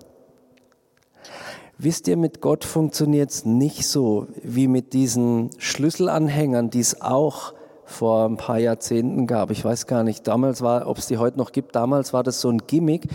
Wisst 1.80 2.08
ihr, 2.08 2.18
mit 2.18 2.42
Gott 2.42 2.66
funktioniert 2.66 3.30
es 3.30 3.46
nicht 3.46 3.88
so 3.88 4.28
wie 4.42 4.68
mit 4.68 4.94
diesen 4.94 5.52
Schlüsselanhängern, 5.60 6.72
die 6.72 6.80
es 6.80 7.02
auch 7.02 7.54
vor 7.86 8.26
ein 8.26 8.36
paar 8.36 8.58
Jahrzehnten 8.58 9.28
gab. 9.28 9.52
Ich 9.52 9.64
weiß 9.64 9.88
gar 9.88 10.04
nicht, 10.04 10.28
damals 10.28 10.62
war, 10.62 10.88
ob 10.88 10.98
es 10.98 11.08
die 11.08 11.18
heute 11.18 11.38
noch 11.38 11.52
gibt, 11.52 11.76
damals 11.76 12.14
war 12.14 12.24
das 12.24 12.42
so 12.42 12.50
ein 12.50 12.64
Gimmick, 12.68 13.08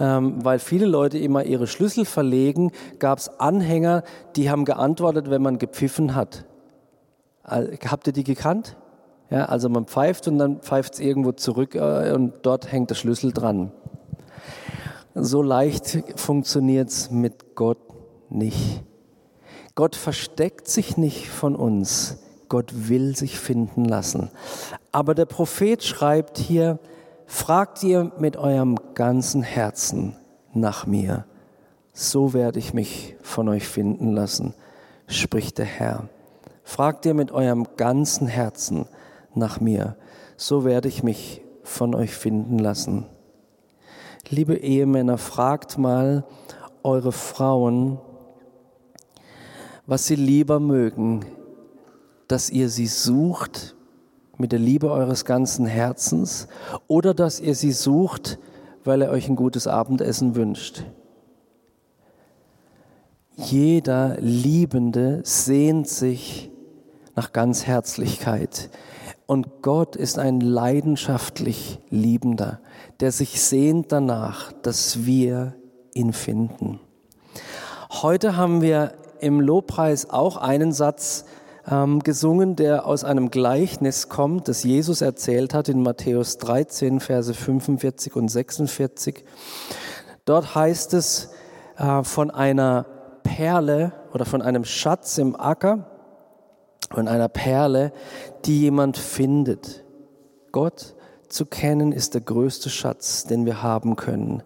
ähm, 0.00 0.44
weil 0.44 0.58
viele 0.58 0.86
Leute 0.86 1.18
immer 1.18 1.44
ihre 1.44 1.66
Schlüssel 1.66 2.04
verlegen, 2.04 2.72
gab 2.98 3.18
es 3.18 3.28
Anhänger, 3.40 4.02
die 4.36 4.50
haben 4.50 4.64
geantwortet, 4.64 5.30
wenn 5.30 5.42
man 5.42 5.58
gepfiffen 5.58 6.14
hat. 6.14 6.44
Habt 7.44 8.06
ihr 8.06 8.12
die 8.12 8.24
gekannt? 8.24 8.76
Ja, 9.30 9.46
also 9.46 9.68
man 9.68 9.86
pfeift 9.86 10.28
und 10.28 10.38
dann 10.38 10.60
pfeift 10.60 10.94
es 10.94 11.00
irgendwo 11.00 11.32
zurück 11.32 11.74
äh, 11.74 12.12
und 12.12 12.34
dort 12.42 12.70
hängt 12.70 12.90
der 12.90 12.94
Schlüssel 12.94 13.32
dran. 13.32 13.72
So 15.14 15.42
leicht 15.42 16.04
funktioniert 16.16 16.90
es 16.90 17.10
mit 17.10 17.54
Gott 17.54 17.78
nicht. 18.28 18.82
Gott 19.74 19.96
versteckt 19.96 20.68
sich 20.68 20.96
nicht 20.96 21.28
von 21.28 21.56
uns. 21.56 22.18
Gott 22.48 22.88
will 22.88 23.16
sich 23.16 23.38
finden 23.38 23.84
lassen. 23.84 24.30
Aber 24.92 25.14
der 25.14 25.26
Prophet 25.26 25.82
schreibt 25.82 26.38
hier, 26.38 26.78
fragt 27.26 27.82
ihr 27.82 28.12
mit 28.18 28.36
eurem 28.36 28.76
ganzen 28.94 29.42
Herzen 29.42 30.16
nach 30.54 30.86
mir. 30.86 31.26
So 31.92 32.32
werde 32.32 32.58
ich 32.58 32.74
mich 32.74 33.16
von 33.22 33.48
euch 33.48 33.66
finden 33.66 34.12
lassen, 34.12 34.54
spricht 35.06 35.58
der 35.58 35.66
Herr. 35.66 36.08
Fragt 36.62 37.06
ihr 37.06 37.14
mit 37.14 37.32
eurem 37.32 37.66
ganzen 37.76 38.26
Herzen 38.26 38.86
nach 39.34 39.60
mir. 39.60 39.96
So 40.36 40.64
werde 40.64 40.88
ich 40.88 41.02
mich 41.02 41.42
von 41.62 41.94
euch 41.94 42.14
finden 42.14 42.58
lassen. 42.58 43.06
Liebe 44.28 44.56
Ehemänner, 44.56 45.18
fragt 45.18 45.78
mal 45.78 46.24
eure 46.82 47.12
Frauen, 47.12 47.98
was 49.86 50.06
sie 50.06 50.16
lieber 50.16 50.58
mögen, 50.58 51.24
dass 52.26 52.50
ihr 52.50 52.68
sie 52.68 52.88
sucht 52.88 53.75
mit 54.38 54.52
der 54.52 54.58
Liebe 54.58 54.90
eures 54.90 55.24
ganzen 55.24 55.66
Herzens 55.66 56.48
oder 56.86 57.14
dass 57.14 57.40
ihr 57.40 57.54
sie 57.54 57.72
sucht, 57.72 58.38
weil 58.84 59.02
er 59.02 59.10
euch 59.10 59.28
ein 59.28 59.36
gutes 59.36 59.66
Abendessen 59.66 60.34
wünscht. 60.34 60.84
Jeder 63.36 64.16
Liebende 64.18 65.20
sehnt 65.24 65.88
sich 65.88 66.50
nach 67.14 67.32
Ganzherzlichkeit. 67.32 68.70
Und 69.26 69.62
Gott 69.62 69.96
ist 69.96 70.18
ein 70.18 70.40
leidenschaftlich 70.40 71.80
Liebender, 71.90 72.60
der 73.00 73.12
sich 73.12 73.42
sehnt 73.42 73.90
danach, 73.90 74.52
dass 74.52 75.04
wir 75.04 75.54
ihn 75.92 76.12
finden. 76.12 76.80
Heute 77.90 78.36
haben 78.36 78.62
wir 78.62 78.92
im 79.20 79.40
Lobpreis 79.40 80.08
auch 80.08 80.36
einen 80.36 80.72
Satz 80.72 81.24
ähm, 81.70 82.00
gesungen, 82.00 82.56
der 82.56 82.86
aus 82.86 83.04
einem 83.04 83.30
Gleichnis 83.30 84.08
kommt, 84.08 84.48
das 84.48 84.62
Jesus 84.62 85.00
erzählt 85.00 85.54
hat 85.54 85.68
in 85.68 85.82
Matthäus 85.82 86.38
13, 86.38 87.00
Verse 87.00 87.32
45 87.34 88.14
und 88.14 88.28
46. 88.28 89.24
Dort 90.24 90.54
heißt 90.54 90.94
es 90.94 91.30
äh, 91.76 92.02
von 92.02 92.30
einer 92.30 92.86
Perle 93.22 93.92
oder 94.12 94.24
von 94.24 94.42
einem 94.42 94.64
Schatz 94.64 95.18
im 95.18 95.38
Acker, 95.38 95.90
von 96.90 97.08
einer 97.08 97.28
Perle, 97.28 97.92
die 98.44 98.60
jemand 98.60 98.96
findet. 98.96 99.84
Gott 100.52 100.94
zu 101.28 101.44
kennen 101.44 101.90
ist 101.92 102.14
der 102.14 102.20
größte 102.20 102.70
Schatz, 102.70 103.24
den 103.24 103.46
wir 103.46 103.62
haben 103.62 103.96
können. 103.96 104.42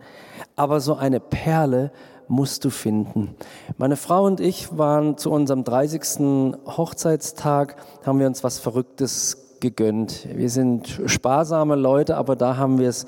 Aber 0.57 0.81
so 0.81 0.95
eine 0.95 1.21
Perle 1.21 1.93
musst 2.31 2.65
du 2.65 2.71
finden. 2.71 3.35
Meine 3.77 3.97
Frau 3.97 4.25
und 4.25 4.41
ich 4.41 4.79
waren 4.79 5.19
zu 5.19 5.31
unserem 5.31 5.65
30. 5.65 6.57
Hochzeitstag, 6.65 7.77
haben 8.07 8.19
wir 8.21 8.27
uns 8.27 8.43
was 8.45 8.59
Verrücktes 8.59 9.50
gegönnt. 9.61 10.27
Wir 10.35 10.49
sind 10.51 11.01
sparsame 11.07 11.77
Leute, 11.77 12.17
aber 12.17 12.37
da 12.37 12.57
haben 12.57 12.79
wir 12.79 12.89
es 12.89 13.07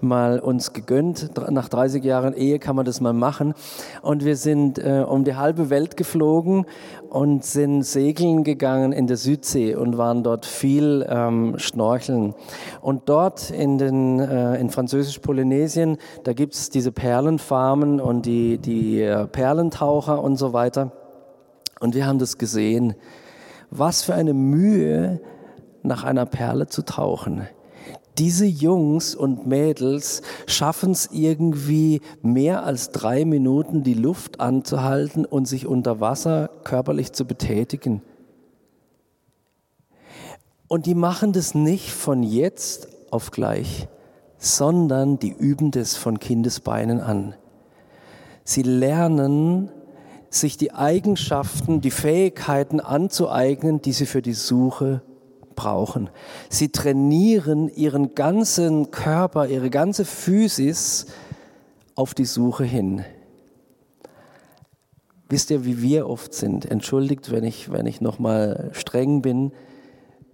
mal 0.00 0.38
uns 0.38 0.72
gegönnt. 0.72 1.30
Nach 1.50 1.68
30 1.68 2.04
Jahren 2.04 2.34
Ehe 2.34 2.58
kann 2.58 2.76
man 2.76 2.84
das 2.84 3.00
mal 3.00 3.12
machen. 3.12 3.54
Und 4.02 4.24
wir 4.24 4.36
sind 4.36 4.78
äh, 4.78 5.04
um 5.06 5.24
die 5.24 5.36
halbe 5.36 5.70
Welt 5.70 5.96
geflogen 5.96 6.66
und 7.10 7.44
sind 7.44 7.82
segeln 7.82 8.44
gegangen 8.44 8.92
in 8.92 9.06
der 9.06 9.16
Südsee 9.16 9.74
und 9.74 9.98
waren 9.98 10.22
dort 10.22 10.46
viel 10.46 11.06
ähm, 11.08 11.54
schnorcheln. 11.58 12.34
Und 12.80 13.08
dort 13.08 13.50
in 13.50 13.78
den 13.78 14.20
äh, 14.20 14.56
in 14.56 14.70
Französisch-Polynesien, 14.70 15.98
da 16.24 16.32
gibt's 16.32 16.70
diese 16.70 16.92
Perlenfarmen 16.92 18.00
und 18.00 18.26
die 18.26 18.58
die 18.58 19.00
äh, 19.02 19.26
Perlentaucher 19.26 20.22
und 20.22 20.36
so 20.36 20.52
weiter. 20.52 20.92
Und 21.80 21.94
wir 21.94 22.06
haben 22.06 22.18
das 22.18 22.38
gesehen 22.38 22.94
Was 23.70 24.02
für 24.02 24.14
eine 24.14 24.34
Mühe, 24.34 25.20
nach 25.84 26.02
einer 26.02 26.26
Perle 26.26 26.66
zu 26.66 26.82
tauchen. 26.82 27.46
Diese 28.18 28.46
Jungs 28.46 29.14
und 29.14 29.46
Mädels 29.46 30.22
schaffen 30.46 30.92
es 30.92 31.10
irgendwie 31.12 32.00
mehr 32.22 32.64
als 32.64 32.90
drei 32.90 33.24
Minuten 33.24 33.82
die 33.82 33.94
Luft 33.94 34.40
anzuhalten 34.40 35.24
und 35.24 35.46
sich 35.46 35.66
unter 35.66 36.00
Wasser 36.00 36.48
körperlich 36.62 37.12
zu 37.12 37.24
betätigen. 37.24 38.02
Und 40.68 40.86
die 40.86 40.94
machen 40.94 41.32
das 41.32 41.54
nicht 41.54 41.90
von 41.90 42.22
jetzt 42.22 42.88
auf 43.10 43.32
gleich, 43.32 43.88
sondern 44.38 45.18
die 45.18 45.32
üben 45.32 45.72
das 45.72 45.96
von 45.96 46.20
Kindesbeinen 46.20 47.00
an. 47.00 47.34
Sie 48.44 48.62
lernen, 48.62 49.70
sich 50.30 50.56
die 50.56 50.72
Eigenschaften, 50.72 51.80
die 51.80 51.90
Fähigkeiten 51.90 52.80
anzueignen, 52.80 53.82
die 53.82 53.92
sie 53.92 54.06
für 54.06 54.22
die 54.22 54.34
Suche 54.34 55.02
brauchen. 55.54 56.10
Sie 56.48 56.70
trainieren 56.70 57.68
ihren 57.68 58.14
ganzen 58.14 58.90
Körper, 58.90 59.46
ihre 59.46 59.70
ganze 59.70 60.04
Physis 60.04 61.06
auf 61.94 62.14
die 62.14 62.24
Suche 62.24 62.64
hin. 62.64 63.04
Wisst 65.28 65.50
ihr, 65.50 65.64
wie 65.64 65.80
wir 65.80 66.08
oft 66.08 66.34
sind? 66.34 66.70
Entschuldigt, 66.70 67.30
wenn 67.30 67.44
ich, 67.44 67.72
wenn 67.72 67.86
ich 67.86 68.00
nochmal 68.00 68.70
streng 68.72 69.22
bin. 69.22 69.52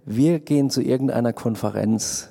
Wir 0.05 0.39
gehen 0.39 0.69
zu 0.69 0.81
irgendeiner 0.81 1.33
Konferenz. 1.33 2.29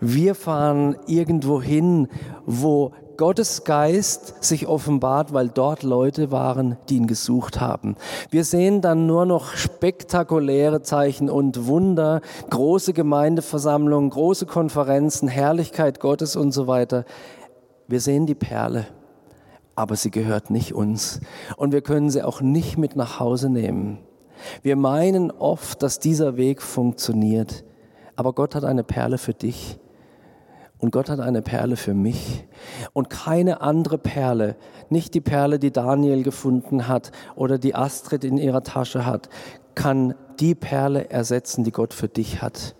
Wir 0.00 0.34
fahren 0.34 0.96
irgendwo 1.06 1.60
hin, 1.60 2.08
wo 2.46 2.92
Gottes 3.16 3.64
Geist 3.64 4.42
sich 4.44 4.66
offenbart, 4.66 5.32
weil 5.32 5.48
dort 5.48 5.82
Leute 5.82 6.30
waren, 6.30 6.76
die 6.88 6.96
ihn 6.96 7.06
gesucht 7.06 7.60
haben. 7.60 7.96
Wir 8.30 8.44
sehen 8.44 8.80
dann 8.80 9.06
nur 9.06 9.26
noch 9.26 9.54
spektakuläre 9.54 10.82
Zeichen 10.82 11.30
und 11.30 11.66
Wunder, 11.66 12.20
große 12.50 12.92
Gemeindeversammlungen, 12.92 14.10
große 14.10 14.46
Konferenzen, 14.46 15.28
Herrlichkeit 15.28 16.00
Gottes 16.00 16.36
und 16.36 16.52
so 16.52 16.66
weiter. 16.66 17.04
Wir 17.88 18.00
sehen 18.00 18.26
die 18.26 18.34
Perle, 18.34 18.86
aber 19.74 19.96
sie 19.96 20.10
gehört 20.10 20.50
nicht 20.50 20.74
uns. 20.74 21.20
Und 21.56 21.72
wir 21.72 21.82
können 21.82 22.10
sie 22.10 22.22
auch 22.22 22.40
nicht 22.40 22.78
mit 22.78 22.96
nach 22.96 23.20
Hause 23.20 23.48
nehmen. 23.48 23.98
Wir 24.62 24.76
meinen 24.76 25.30
oft, 25.30 25.82
dass 25.82 25.98
dieser 25.98 26.36
Weg 26.36 26.62
funktioniert, 26.62 27.64
aber 28.16 28.32
Gott 28.32 28.54
hat 28.54 28.64
eine 28.64 28.84
Perle 28.84 29.18
für 29.18 29.34
dich. 29.34 29.78
Und 30.82 30.90
Gott 30.90 31.08
hat 31.08 31.20
eine 31.20 31.42
Perle 31.42 31.76
für 31.76 31.94
mich. 31.94 32.44
Und 32.92 33.08
keine 33.08 33.60
andere 33.60 33.98
Perle, 33.98 34.56
nicht 34.90 35.14
die 35.14 35.20
Perle, 35.20 35.60
die 35.60 35.70
Daniel 35.70 36.24
gefunden 36.24 36.88
hat 36.88 37.12
oder 37.36 37.56
die 37.56 37.76
Astrid 37.76 38.24
in 38.24 38.36
ihrer 38.36 38.64
Tasche 38.64 39.06
hat, 39.06 39.28
kann 39.76 40.16
die 40.40 40.56
Perle 40.56 41.08
ersetzen, 41.08 41.62
die 41.62 41.70
Gott 41.70 41.94
für 41.94 42.08
dich 42.08 42.42
hat. 42.42 42.74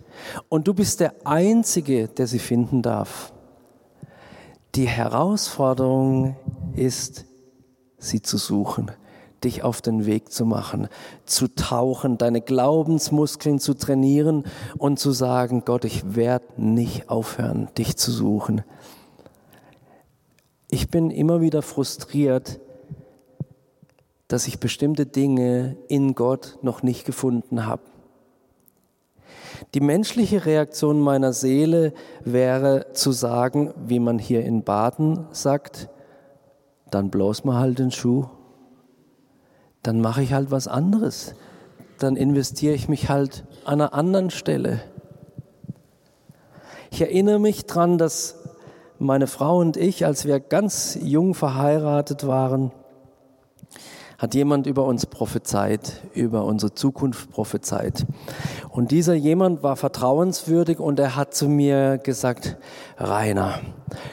Und 0.49 0.67
du 0.67 0.73
bist 0.73 0.99
der 0.99 1.13
Einzige, 1.23 2.09
der 2.09 2.27
sie 2.27 2.39
finden 2.39 2.81
darf. 2.81 3.31
Die 4.75 4.89
Herausforderung 4.89 6.35
ist, 6.75 7.23
sie 7.99 8.21
zu 8.21 8.37
suchen 8.37 8.91
dich 9.43 9.63
auf 9.63 9.81
den 9.81 10.05
Weg 10.05 10.31
zu 10.31 10.45
machen, 10.45 10.87
zu 11.25 11.47
tauchen, 11.47 12.17
deine 12.17 12.41
Glaubensmuskeln 12.41 13.59
zu 13.59 13.73
trainieren 13.73 14.43
und 14.77 14.99
zu 14.99 15.11
sagen, 15.11 15.63
Gott, 15.65 15.85
ich 15.85 16.15
werde 16.15 16.45
nicht 16.57 17.09
aufhören, 17.09 17.69
dich 17.77 17.97
zu 17.97 18.11
suchen. 18.11 18.63
Ich 20.69 20.89
bin 20.89 21.11
immer 21.11 21.41
wieder 21.41 21.61
frustriert, 21.61 22.59
dass 24.27 24.47
ich 24.47 24.59
bestimmte 24.59 25.05
Dinge 25.05 25.77
in 25.87 26.15
Gott 26.15 26.57
noch 26.61 26.81
nicht 26.81 27.05
gefunden 27.05 27.65
habe. 27.65 27.83
Die 29.73 29.79
menschliche 29.79 30.45
Reaktion 30.45 30.99
meiner 30.99 31.33
Seele 31.33 31.93
wäre 32.23 32.87
zu 32.93 33.11
sagen, 33.11 33.73
wie 33.85 33.99
man 33.99 34.19
hier 34.19 34.43
in 34.43 34.63
Baden 34.63 35.27
sagt, 35.31 35.89
dann 36.89 37.09
bloß 37.09 37.43
mal 37.43 37.59
halt 37.59 37.79
den 37.79 37.91
Schuh 37.91 38.25
dann 39.83 39.99
mache 40.01 40.23
ich 40.23 40.33
halt 40.33 40.49
was 40.49 40.67
anderes. 40.67 41.35
Dann 41.99 42.15
investiere 42.15 42.73
ich 42.73 42.89
mich 42.89 43.09
halt 43.09 43.43
an 43.65 43.81
einer 43.81 43.93
anderen 43.93 44.29
Stelle. 44.29 44.81
Ich 46.89 47.01
erinnere 47.01 47.39
mich 47.39 47.65
daran, 47.65 47.97
dass 47.97 48.39
meine 48.97 49.27
Frau 49.27 49.57
und 49.57 49.77
ich, 49.77 50.05
als 50.05 50.25
wir 50.25 50.39
ganz 50.39 50.97
jung 51.01 51.33
verheiratet 51.33 52.25
waren, 52.25 52.71
hat 54.23 54.35
jemand 54.35 54.67
über 54.67 54.85
uns 54.85 55.05
prophezeit, 55.05 55.99
über 56.13 56.45
unsere 56.45 56.73
Zukunft 56.73 57.29
prophezeit. 57.29 58.05
Und 58.69 58.91
dieser 58.91 59.15
jemand 59.15 59.63
war 59.63 59.75
vertrauenswürdig 59.75 60.79
und 60.79 60.97
er 60.97 61.17
hat 61.17 61.33
zu 61.33 61.49
mir 61.49 61.97
gesagt, 61.97 62.55
Rainer, 62.97 63.59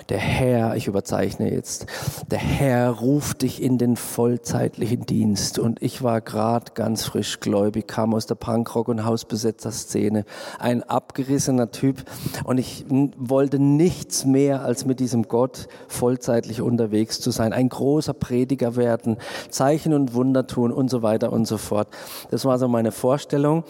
der 0.09 0.19
Herr, 0.19 0.75
ich 0.75 0.89
überzeichne 0.89 1.53
jetzt, 1.53 1.87
der 2.29 2.41
Herr 2.41 2.91
ruft 2.91 3.43
dich 3.43 3.63
in 3.63 3.79
den 3.79 3.97
vollzeitlichen 3.97 5.07
Dienst. 5.07 5.61
Und 5.61 5.81
ich 5.81 6.03
war 6.03 6.21
gerade 6.21 6.73
ganz 6.75 7.05
frisch 7.05 7.39
gläubig, 7.39 7.87
kam 7.87 8.13
aus 8.13 8.27
der 8.27 8.35
Punkrock- 8.35 8.89
und 8.89 9.05
Hausbesetzer-Szene, 9.05 10.25
ein 10.59 10.83
abgerissener 10.83 11.71
Typ. 11.71 12.03
Und 12.45 12.59
ich 12.59 12.85
wollte 13.17 13.61
nichts 13.61 14.25
mehr, 14.25 14.63
als 14.63 14.85
mit 14.85 14.99
diesem 14.99 15.29
Gott 15.29 15.69
vollzeitlich 15.87 16.61
unterwegs 16.61 17.21
zu 17.21 17.31
sein, 17.31 17.53
ein 17.53 17.69
großer 17.69 18.15
Prediger 18.15 18.75
werden, 18.75 19.17
Zeichen 19.51 19.95
und 20.01 20.15
Wunder 20.15 20.47
tun 20.47 20.73
und 20.73 20.91
so 20.91 21.03
weiter 21.03 21.33
und 21.33 21.47
so 21.47 21.59
fort. 21.59 21.89
Das 22.31 22.45
war 22.45 22.59
so 22.59 22.69
meine 22.69 22.93
Vorstellung. 22.93 23.65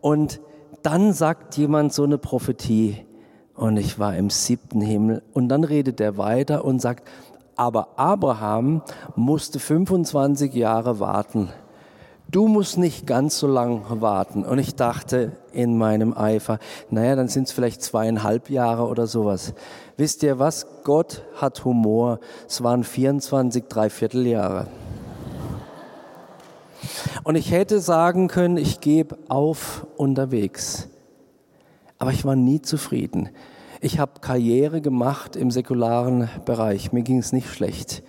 Und 0.00 0.40
dann 0.82 1.12
sagt 1.12 1.56
jemand 1.56 1.92
so 1.92 2.04
eine 2.04 2.18
Prophetie, 2.18 3.04
und 3.58 3.76
ich 3.76 3.98
war 3.98 4.16
im 4.16 4.30
siebten 4.30 4.80
Himmel. 4.80 5.22
Und 5.34 5.48
dann 5.48 5.64
redet 5.64 6.00
er 6.00 6.16
weiter 6.16 6.64
und 6.64 6.80
sagt, 6.80 7.08
aber 7.56 7.88
Abraham 7.96 8.82
musste 9.16 9.58
25 9.58 10.54
Jahre 10.54 11.00
warten. 11.00 11.48
Du 12.30 12.46
musst 12.46 12.78
nicht 12.78 13.04
ganz 13.04 13.38
so 13.38 13.48
lang 13.48 13.82
warten. 14.00 14.44
Und 14.44 14.58
ich 14.58 14.76
dachte 14.76 15.32
in 15.52 15.76
meinem 15.76 16.16
Eifer, 16.16 16.60
naja, 16.88 17.16
dann 17.16 17.26
sind 17.26 17.48
es 17.48 17.52
vielleicht 17.52 17.82
zweieinhalb 17.82 18.48
Jahre 18.48 18.86
oder 18.86 19.08
sowas. 19.08 19.54
Wisst 19.96 20.22
ihr 20.22 20.38
was? 20.38 20.66
Gott 20.84 21.22
hat 21.34 21.64
Humor. 21.64 22.20
Es 22.46 22.62
waren 22.62 22.84
24, 22.84 23.64
Dreivierteljahre. 23.68 24.68
Und 27.24 27.36
ich 27.36 27.50
hätte 27.50 27.80
sagen 27.80 28.28
können, 28.28 28.56
ich 28.56 28.80
gebe 28.80 29.18
auf 29.28 29.86
unterwegs. 29.96 30.88
Aber 31.98 32.12
ich 32.12 32.24
war 32.24 32.36
nie 32.36 32.62
zufrieden. 32.62 33.30
Ich 33.80 33.98
habe 33.98 34.20
Karriere 34.20 34.80
gemacht 34.80 35.36
im 35.36 35.50
säkularen 35.50 36.28
Bereich. 36.44 36.92
Mir 36.92 37.02
ging 37.02 37.18
es 37.18 37.32
nicht 37.32 37.48
schlecht. 37.48 38.02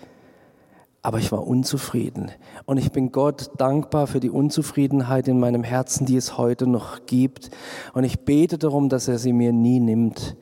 Aber 1.02 1.20
ich 1.20 1.32
war 1.32 1.48
unzufrieden. 1.48 2.32
Und 2.65 2.78
ich 2.78 2.92
bin 2.92 3.12
Gott 3.12 3.52
dankbar 3.58 4.08
für 4.08 4.20
die 4.20 4.30
Unzufriedenheit 4.30 5.28
in 5.28 5.39
meinem 5.39 5.63
Herzen, 5.63 6.06
die 6.06 6.18
es 6.18 6.38
heute 6.38 6.68
noch 6.68 7.06
gibt. 7.06 7.52
Und 7.94 8.04
ich 8.04 8.22
bete 8.22 8.58
darum, 8.58 8.89
dass 8.89 9.08
er 9.08 9.18
sie 9.18 9.32
mir 9.32 9.54
nie 9.54 9.80
nimmt. 9.80 10.36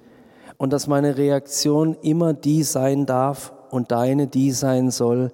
Und 0.57 0.73
dass 0.73 0.87
meine 0.87 1.17
Reaktion 1.17 1.95
immer 2.01 2.33
die 2.33 2.63
sein 2.63 3.05
darf 3.05 3.53
und 3.69 3.91
deine 3.91 4.27
die 4.27 4.51
sein 4.51 4.89
soll. 4.89 5.31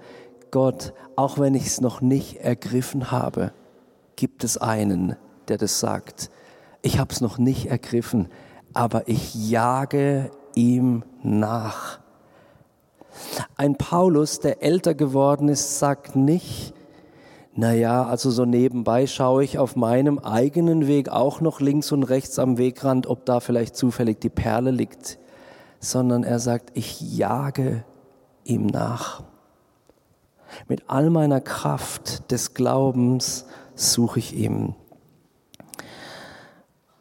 Gott, 0.53 0.93
auch 1.17 1.37
wenn 1.37 1.55
ich 1.55 1.65
es 1.65 1.81
noch 1.81 1.99
nicht 1.99 2.37
ergriffen 2.37 3.11
habe, 3.11 3.51
gibt 4.15 4.45
es 4.45 4.57
einen, 4.57 5.17
der 5.49 5.57
das 5.57 5.81
sagt 5.81 6.29
ich 6.83 6.99
habe 6.99 7.11
es 7.11 7.21
noch 7.21 7.39
nicht 7.39 7.67
ergriffen, 7.67 8.27
aber 8.73 9.07
ich 9.07 9.49
jage 9.49 10.29
ihm 10.53 11.03
nach. 11.23 11.99
Ein 13.55 13.77
Paulus, 13.77 14.39
der 14.39 14.61
älter 14.61 14.93
geworden 14.93 15.47
ist, 15.47 15.79
sagt 15.79 16.15
nicht, 16.15 16.73
naja, 17.55 18.05
also 18.05 18.31
so 18.31 18.45
nebenbei 18.45 19.07
schaue 19.07 19.43
ich 19.43 19.59
auf 19.59 19.75
meinem 19.75 20.19
eigenen 20.19 20.87
Weg 20.87 21.09
auch 21.09 21.39
noch 21.39 21.61
links 21.61 21.91
und 21.91 22.03
rechts 22.03 22.37
am 22.37 22.57
Wegrand, 22.57 23.07
ob 23.07 23.25
da 23.25 23.39
vielleicht 23.39 23.75
zufällig 23.75 24.19
die 24.19 24.29
Perle 24.29 24.71
liegt, 24.71 25.19
sondern 25.79 26.23
er 26.23 26.39
sagt, 26.39 26.71
ich 26.73 26.99
jage 26.99 27.85
ihm 28.43 28.65
nach. 28.65 29.23
Mit 30.67 30.83
all 30.87 31.09
meiner 31.09 31.41
Kraft 31.41 32.31
des 32.31 32.53
Glaubens 32.53 33.45
suche 33.75 34.19
ich 34.19 34.35
ihm 34.35 34.75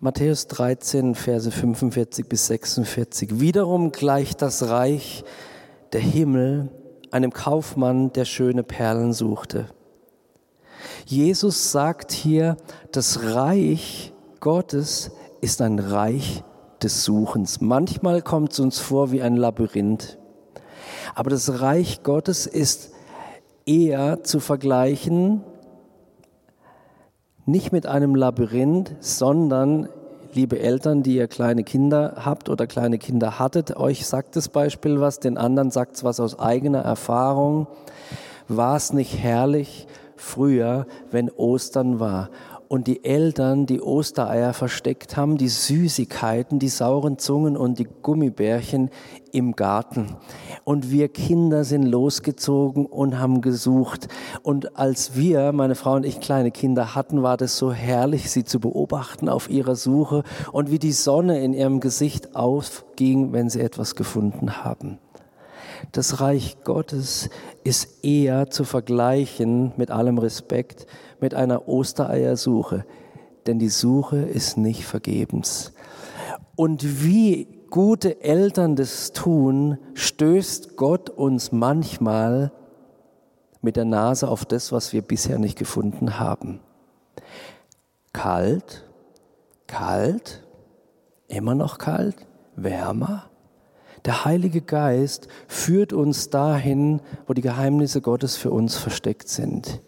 Matthäus 0.05 0.49
13, 0.49 1.15
Verse 1.15 1.49
45 1.49 2.29
bis 2.29 2.49
46. 2.49 3.39
Wiederum 3.39 3.93
gleicht 3.93 4.43
das 4.43 4.69
Reich 4.69 5.23
der 5.93 6.01
Himmel 6.01 6.71
einem 7.13 7.33
Kaufmann, 7.33 8.13
der 8.13 8.25
schöne 8.25 8.65
Perlen 8.65 9.13
suchte. 9.13 9.67
Jesus 11.07 11.71
sagt 11.71 12.11
hier, 12.11 12.57
das 12.91 13.23
Reich 13.23 14.13
Gottes 14.41 15.13
ist 15.41 15.63
ein 15.63 15.79
Reich 15.79 16.43
des 16.83 17.05
Suchens. 17.05 17.61
Manchmal 17.61 18.23
kommt 18.23 18.55
es 18.55 18.59
uns 18.59 18.81
vor 18.81 19.13
wie 19.13 19.23
ein 19.23 19.37
Labyrinth. 19.37 20.19
Aber 21.15 21.31
das 21.31 21.61
Reich 21.61 22.03
Gottes 22.03 22.47
ist 22.47 22.92
eher 23.67 24.23
zu 24.23 24.41
vergleichen 24.41 25.43
Nicht 27.45 27.73
mit 27.73 27.87
einem 27.87 28.15
Labyrinth, 28.15 28.95
sondern 29.01 29.89
liebe 30.33 30.59
Eltern, 30.59 31.03
die 31.03 31.17
ihr 31.17 31.29
kleine 31.29 31.65
Kinder 31.65 32.15
habt 32.17 32.49
oder 32.49 32.67
kleine 32.67 32.99
Kinder 32.99 33.39
hattet, 33.39 33.77
euch 33.77 34.07
sagt 34.07 34.37
das 34.37 34.49
Beispiel 34.49 35.01
was, 35.01 35.21
den 35.21 35.37
anderen 35.37 35.71
sagt 35.71 35.97
es 35.97 36.05
was 36.05 36.21
aus 36.21 36.39
eigener 36.39 36.81
Erfahrung. 36.81 37.67
War 38.49 38.77
es 38.77 38.93
nicht 38.93 39.19
herrlich 39.19 39.87
früher, 40.17 40.87
wenn 41.11 41.31
Ostern 41.31 42.01
war 42.01 42.31
und 42.73 42.87
die 42.87 43.05
Eltern 43.05 43.67
die 43.67 43.83
Ostereier 43.83 44.55
versteckt 44.55 45.19
haben, 45.19 45.37
die 45.37 45.49
Süßigkeiten, 45.49 46.59
die 46.59 46.71
sauren 46.71 47.19
Zungen 47.19 47.55
und 47.55 47.79
die 47.79 47.87
Gummibärchen 48.01 48.89
im 49.31 49.55
Garten. 49.55 50.17
Und 50.65 50.91
wir 50.91 51.11
Kinder 51.11 51.65
sind 51.65 51.83
losgezogen 51.83 52.87
und 52.87 53.19
haben 53.19 53.43
gesucht. 53.43 54.09
Und 54.43 54.79
als 54.79 55.15
wir, 55.15 55.53
meine 55.53 55.75
Frau 55.75 55.97
und 55.97 56.07
ich, 56.07 56.19
kleine 56.21 56.51
Kinder 56.51 56.95
hatten, 56.95 57.23
war 57.23 57.37
das 57.37 57.59
so 57.59 57.75
herrlich, 57.75 58.31
sie 58.31 58.45
zu 58.45 58.59
beobachten 58.59 59.29
auf 59.29 59.51
ihrer 59.51 59.77
Suche 59.77 60.23
und 60.51 60.71
wie 60.71 60.79
die 60.79 60.93
Sonne 60.93 61.45
in 61.45 61.53
ihrem 61.53 61.79
Gesicht 61.79 62.35
aufging, 62.35 63.35
wenn 63.35 63.51
sie 63.51 63.61
etwas 63.61 63.97
gefunden 63.97 64.65
haben. 64.65 64.99
Das 65.91 66.21
Reich 66.21 66.59
Gottes 66.63 67.29
ist 67.65 68.05
eher 68.05 68.51
zu 68.51 68.65
vergleichen, 68.65 69.73
mit 69.77 69.91
allem 69.91 70.19
Respekt, 70.19 70.87
mit 71.21 71.35
einer 71.35 71.69
Ostereiersuche, 71.69 72.85
denn 73.47 73.59
die 73.59 73.69
Suche 73.69 74.19
ist 74.19 74.57
nicht 74.57 74.85
vergebens. 74.85 75.73
Und 76.55 77.03
wie 77.03 77.49
gute 77.71 78.23
Eltern 78.23 78.77
das 78.77 79.13
tun, 79.13 79.79
stößt 79.95 80.77
Gott 80.77 81.11
uns 81.11 81.51
manchmal 81.51 82.53
mit 83.63 83.77
der 83.77 83.85
Nase 83.85 84.29
auf 84.29 84.45
das, 84.45 84.73
was 84.73 84.93
wir 84.93 85.03
bisher 85.03 85.39
nicht 85.39 85.59
gefunden 85.59 86.19
haben. 86.19 86.61
Kalt, 88.13 88.85
kalt, 89.67 90.45
immer 91.29 91.55
noch 91.55 91.79
kalt, 91.79 92.27
wärmer. 92.57 93.31
Der 94.05 94.25
Heilige 94.25 94.63
Geist 94.63 95.29
führt 95.47 95.93
uns 95.93 96.31
dahin, 96.31 97.01
wo 97.27 97.35
die 97.35 97.43
Geheimnisse 97.43 98.01
Gottes 98.01 98.37
für 98.37 98.51
uns 98.51 98.77
versteckt 98.77 99.29
sind 99.29 99.81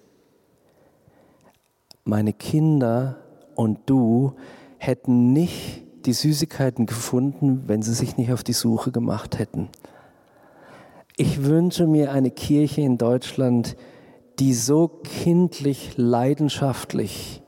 meine 2.05 2.33
Kinder 2.33 3.16
und 3.55 3.79
du 3.87 4.35
hätten 4.79 5.33
nicht 5.33 5.83
die 6.05 6.12
Süßigkeiten 6.12 6.87
gefunden, 6.87 7.64
wenn 7.66 7.83
sie 7.83 7.94
sich 7.94 8.16
nicht 8.16 8.33
auf 8.33 8.44
die 8.44 8.53
Suche 8.53 8.92
gemacht 8.92 9.38
hätten. 9.38 9.68
Ich 11.16 11.44
wünsche 11.44 11.87
mir 11.87 12.12
eine 12.12 12.31
Kirche 12.31 12.83
in 12.83 12.98
Deutschland, 12.98 13.77
die 14.38 14.53
so 14.53 14.88
kindlich, 14.88 15.92
leidenschaftlich 15.96 17.42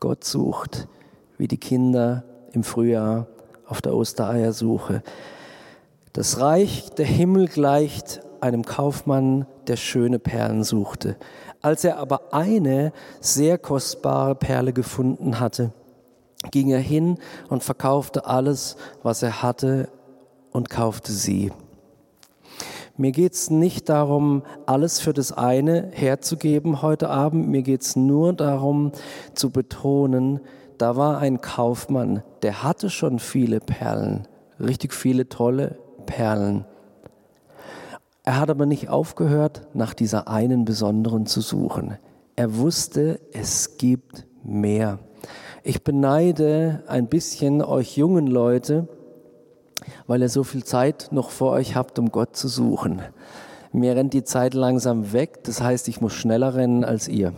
Gott 0.00 0.24
sucht, 0.24 0.88
wie 1.38 1.48
die 1.48 1.58
Kinder 1.58 2.24
im 2.52 2.64
Frühjahr 2.64 3.28
auf 3.66 3.80
der 3.80 3.94
Ostereiersuche. 3.94 5.02
Das 6.12 6.40
Reich 6.40 6.90
der 6.96 7.06
Himmel 7.06 7.48
gleicht 7.48 8.22
einem 8.40 8.64
Kaufmann, 8.64 9.46
der 9.66 9.76
schöne 9.76 10.18
Perlen 10.18 10.64
suchte. 10.64 11.16
Als 11.60 11.84
er 11.84 11.98
aber 11.98 12.32
eine 12.32 12.92
sehr 13.20 13.58
kostbare 13.58 14.34
Perle 14.34 14.72
gefunden 14.72 15.38
hatte, 15.38 15.72
ging 16.50 16.70
er 16.70 16.78
hin 16.78 17.18
und 17.48 17.62
verkaufte 17.62 18.26
alles, 18.26 18.76
was 19.02 19.22
er 19.22 19.42
hatte 19.42 19.90
und 20.50 20.70
kaufte 20.70 21.12
sie. 21.12 21.52
Mir 22.96 23.12
geht 23.12 23.34
es 23.34 23.50
nicht 23.50 23.88
darum, 23.88 24.42
alles 24.66 25.00
für 25.00 25.12
das 25.12 25.30
eine 25.32 25.90
herzugeben 25.92 26.80
heute 26.80 27.10
Abend. 27.10 27.48
Mir 27.48 27.62
geht 27.62 27.82
es 27.82 27.96
nur 27.96 28.32
darum 28.32 28.92
zu 29.34 29.50
betonen, 29.50 30.40
da 30.78 30.96
war 30.96 31.18
ein 31.18 31.40
Kaufmann, 31.40 32.22
der 32.42 32.62
hatte 32.62 32.88
schon 32.88 33.18
viele 33.18 33.60
Perlen, 33.60 34.26
richtig 34.58 34.94
viele 34.94 35.28
tolle 35.28 35.76
Perlen. 36.08 36.64
Er 38.24 38.40
hat 38.40 38.50
aber 38.50 38.66
nicht 38.66 38.88
aufgehört, 38.88 39.68
nach 39.74 39.94
dieser 39.94 40.26
einen 40.26 40.64
besonderen 40.64 41.26
zu 41.26 41.40
suchen. 41.42 41.98
Er 42.34 42.56
wusste, 42.56 43.20
es 43.32 43.76
gibt 43.76 44.26
mehr. 44.42 44.98
Ich 45.62 45.84
beneide 45.84 46.82
ein 46.88 47.08
bisschen 47.08 47.62
euch 47.62 47.96
jungen 47.96 48.26
Leute, 48.26 48.88
weil 50.06 50.22
ihr 50.22 50.28
so 50.30 50.44
viel 50.44 50.64
Zeit 50.64 51.08
noch 51.10 51.30
vor 51.30 51.52
euch 51.52 51.76
habt, 51.76 51.98
um 51.98 52.10
Gott 52.10 52.34
zu 52.36 52.48
suchen. 52.48 53.02
Mir 53.72 53.94
rennt 53.94 54.14
die 54.14 54.24
Zeit 54.24 54.54
langsam 54.54 55.12
weg, 55.12 55.44
das 55.44 55.60
heißt, 55.60 55.88
ich 55.88 56.00
muss 56.00 56.14
schneller 56.14 56.54
rennen 56.54 56.84
als 56.84 57.06
ihr 57.06 57.34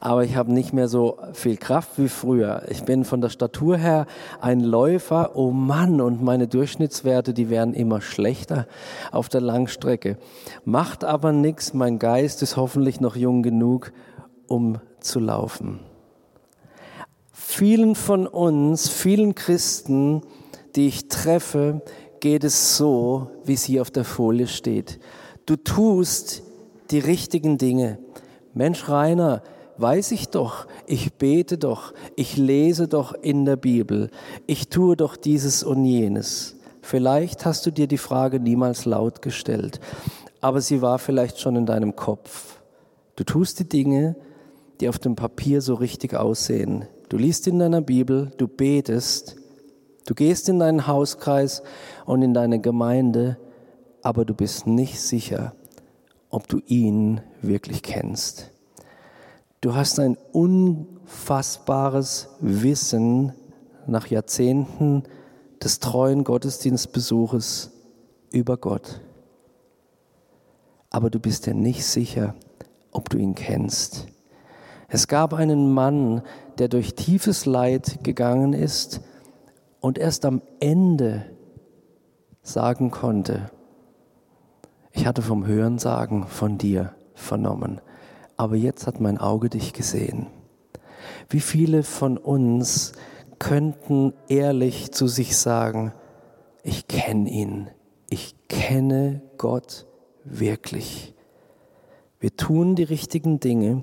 aber 0.00 0.24
ich 0.24 0.36
habe 0.36 0.52
nicht 0.52 0.72
mehr 0.72 0.88
so 0.88 1.18
viel 1.32 1.56
Kraft 1.56 1.90
wie 1.96 2.08
früher. 2.08 2.62
Ich 2.68 2.84
bin 2.84 3.04
von 3.04 3.20
der 3.20 3.28
Statur 3.28 3.76
her 3.76 4.06
ein 4.40 4.60
Läufer, 4.60 5.32
oh 5.34 5.50
Mann, 5.50 6.00
und 6.00 6.22
meine 6.22 6.48
Durchschnittswerte, 6.48 7.34
die 7.34 7.50
werden 7.50 7.74
immer 7.74 8.00
schlechter 8.00 8.66
auf 9.12 9.28
der 9.28 9.40
Langstrecke. 9.40 10.18
Macht 10.64 11.04
aber 11.04 11.32
nichts, 11.32 11.74
mein 11.74 11.98
Geist 11.98 12.42
ist 12.42 12.56
hoffentlich 12.56 13.00
noch 13.00 13.16
jung 13.16 13.42
genug, 13.42 13.92
um 14.46 14.78
zu 15.00 15.20
laufen. 15.20 15.80
Vielen 17.32 17.94
von 17.94 18.26
uns, 18.26 18.88
vielen 18.88 19.34
Christen, 19.34 20.22
die 20.76 20.86
ich 20.86 21.08
treffe, 21.08 21.82
geht 22.20 22.44
es 22.44 22.76
so, 22.76 23.30
wie 23.44 23.54
es 23.54 23.64
hier 23.64 23.82
auf 23.82 23.90
der 23.90 24.04
Folie 24.04 24.46
steht. 24.46 25.00
Du 25.46 25.56
tust 25.56 26.42
die 26.90 26.98
richtigen 26.98 27.58
Dinge. 27.58 27.98
Mensch, 28.54 28.88
Rainer, 28.88 29.42
weiß 29.78 30.12
ich 30.12 30.28
doch, 30.28 30.66
ich 30.86 31.14
bete 31.14 31.58
doch, 31.58 31.94
ich 32.16 32.36
lese 32.36 32.88
doch 32.88 33.14
in 33.14 33.44
der 33.44 33.56
Bibel, 33.56 34.10
ich 34.46 34.68
tue 34.68 34.96
doch 34.96 35.16
dieses 35.16 35.62
und 35.62 35.84
jenes. 35.84 36.56
Vielleicht 36.82 37.44
hast 37.44 37.66
du 37.66 37.70
dir 37.70 37.86
die 37.86 37.98
Frage 37.98 38.40
niemals 38.40 38.84
laut 38.84 39.22
gestellt, 39.22 39.80
aber 40.40 40.60
sie 40.60 40.82
war 40.82 40.98
vielleicht 40.98 41.38
schon 41.38 41.56
in 41.56 41.66
deinem 41.66 41.96
Kopf. 41.96 42.60
Du 43.16 43.24
tust 43.24 43.60
die 43.60 43.68
Dinge, 43.68 44.16
die 44.80 44.88
auf 44.88 44.98
dem 44.98 45.16
Papier 45.16 45.60
so 45.60 45.74
richtig 45.74 46.14
aussehen. 46.14 46.86
Du 47.08 47.16
liest 47.16 47.46
in 47.46 47.58
deiner 47.58 47.80
Bibel, 47.80 48.30
du 48.36 48.46
betest, 48.48 49.36
du 50.06 50.14
gehst 50.14 50.48
in 50.48 50.58
deinen 50.58 50.86
Hauskreis 50.86 51.62
und 52.06 52.22
in 52.22 52.34
deine 52.34 52.60
Gemeinde, 52.60 53.38
aber 54.02 54.24
du 54.24 54.34
bist 54.34 54.66
nicht 54.66 55.00
sicher, 55.00 55.54
ob 56.30 56.48
du 56.48 56.60
ihn 56.66 57.20
wirklich 57.42 57.82
kennst. 57.82 58.50
Du 59.60 59.74
hast 59.74 59.98
ein 59.98 60.16
unfassbares 60.32 62.28
Wissen 62.40 63.32
nach 63.88 64.06
Jahrzehnten 64.06 65.02
des 65.62 65.80
treuen 65.80 66.22
Gottesdienstbesuches 66.22 67.72
über 68.30 68.56
Gott. 68.56 69.00
Aber 70.90 71.10
du 71.10 71.18
bist 71.18 71.46
dir 71.46 71.54
nicht 71.54 71.84
sicher, 71.84 72.36
ob 72.92 73.10
du 73.10 73.18
ihn 73.18 73.34
kennst. 73.34 74.06
Es 74.86 75.08
gab 75.08 75.34
einen 75.34 75.72
Mann, 75.72 76.22
der 76.58 76.68
durch 76.68 76.94
tiefes 76.94 77.44
Leid 77.44 78.04
gegangen 78.04 78.52
ist 78.52 79.00
und 79.80 79.98
erst 79.98 80.24
am 80.24 80.40
Ende 80.60 81.24
sagen 82.42 82.92
konnte, 82.92 83.50
ich 84.92 85.04
hatte 85.04 85.22
vom 85.22 85.46
Hörensagen 85.46 86.28
von 86.28 86.58
dir 86.58 86.94
vernommen 87.14 87.80
aber 88.38 88.56
jetzt 88.56 88.86
hat 88.86 89.00
mein 89.00 89.18
Auge 89.18 89.50
dich 89.50 89.74
gesehen. 89.74 90.28
Wie 91.28 91.40
viele 91.40 91.82
von 91.82 92.16
uns 92.16 92.92
könnten 93.38 94.14
ehrlich 94.28 94.92
zu 94.92 95.08
sich 95.08 95.36
sagen, 95.36 95.92
ich 96.62 96.88
kenne 96.88 97.28
ihn, 97.28 97.68
ich 98.08 98.34
kenne 98.48 99.22
Gott 99.36 99.86
wirklich. 100.24 101.14
Wir 102.20 102.34
tun 102.36 102.74
die 102.76 102.84
richtigen 102.84 103.40
Dinge, 103.40 103.82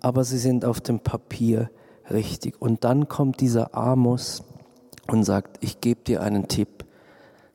aber 0.00 0.24
sie 0.24 0.38
sind 0.38 0.64
auf 0.64 0.80
dem 0.80 1.00
Papier 1.00 1.70
richtig. 2.10 2.60
Und 2.60 2.84
dann 2.84 3.08
kommt 3.08 3.40
dieser 3.40 3.74
Amos 3.74 4.44
und 5.06 5.24
sagt, 5.24 5.58
ich 5.60 5.80
gebe 5.80 6.02
dir 6.02 6.22
einen 6.22 6.48
Tipp, 6.48 6.84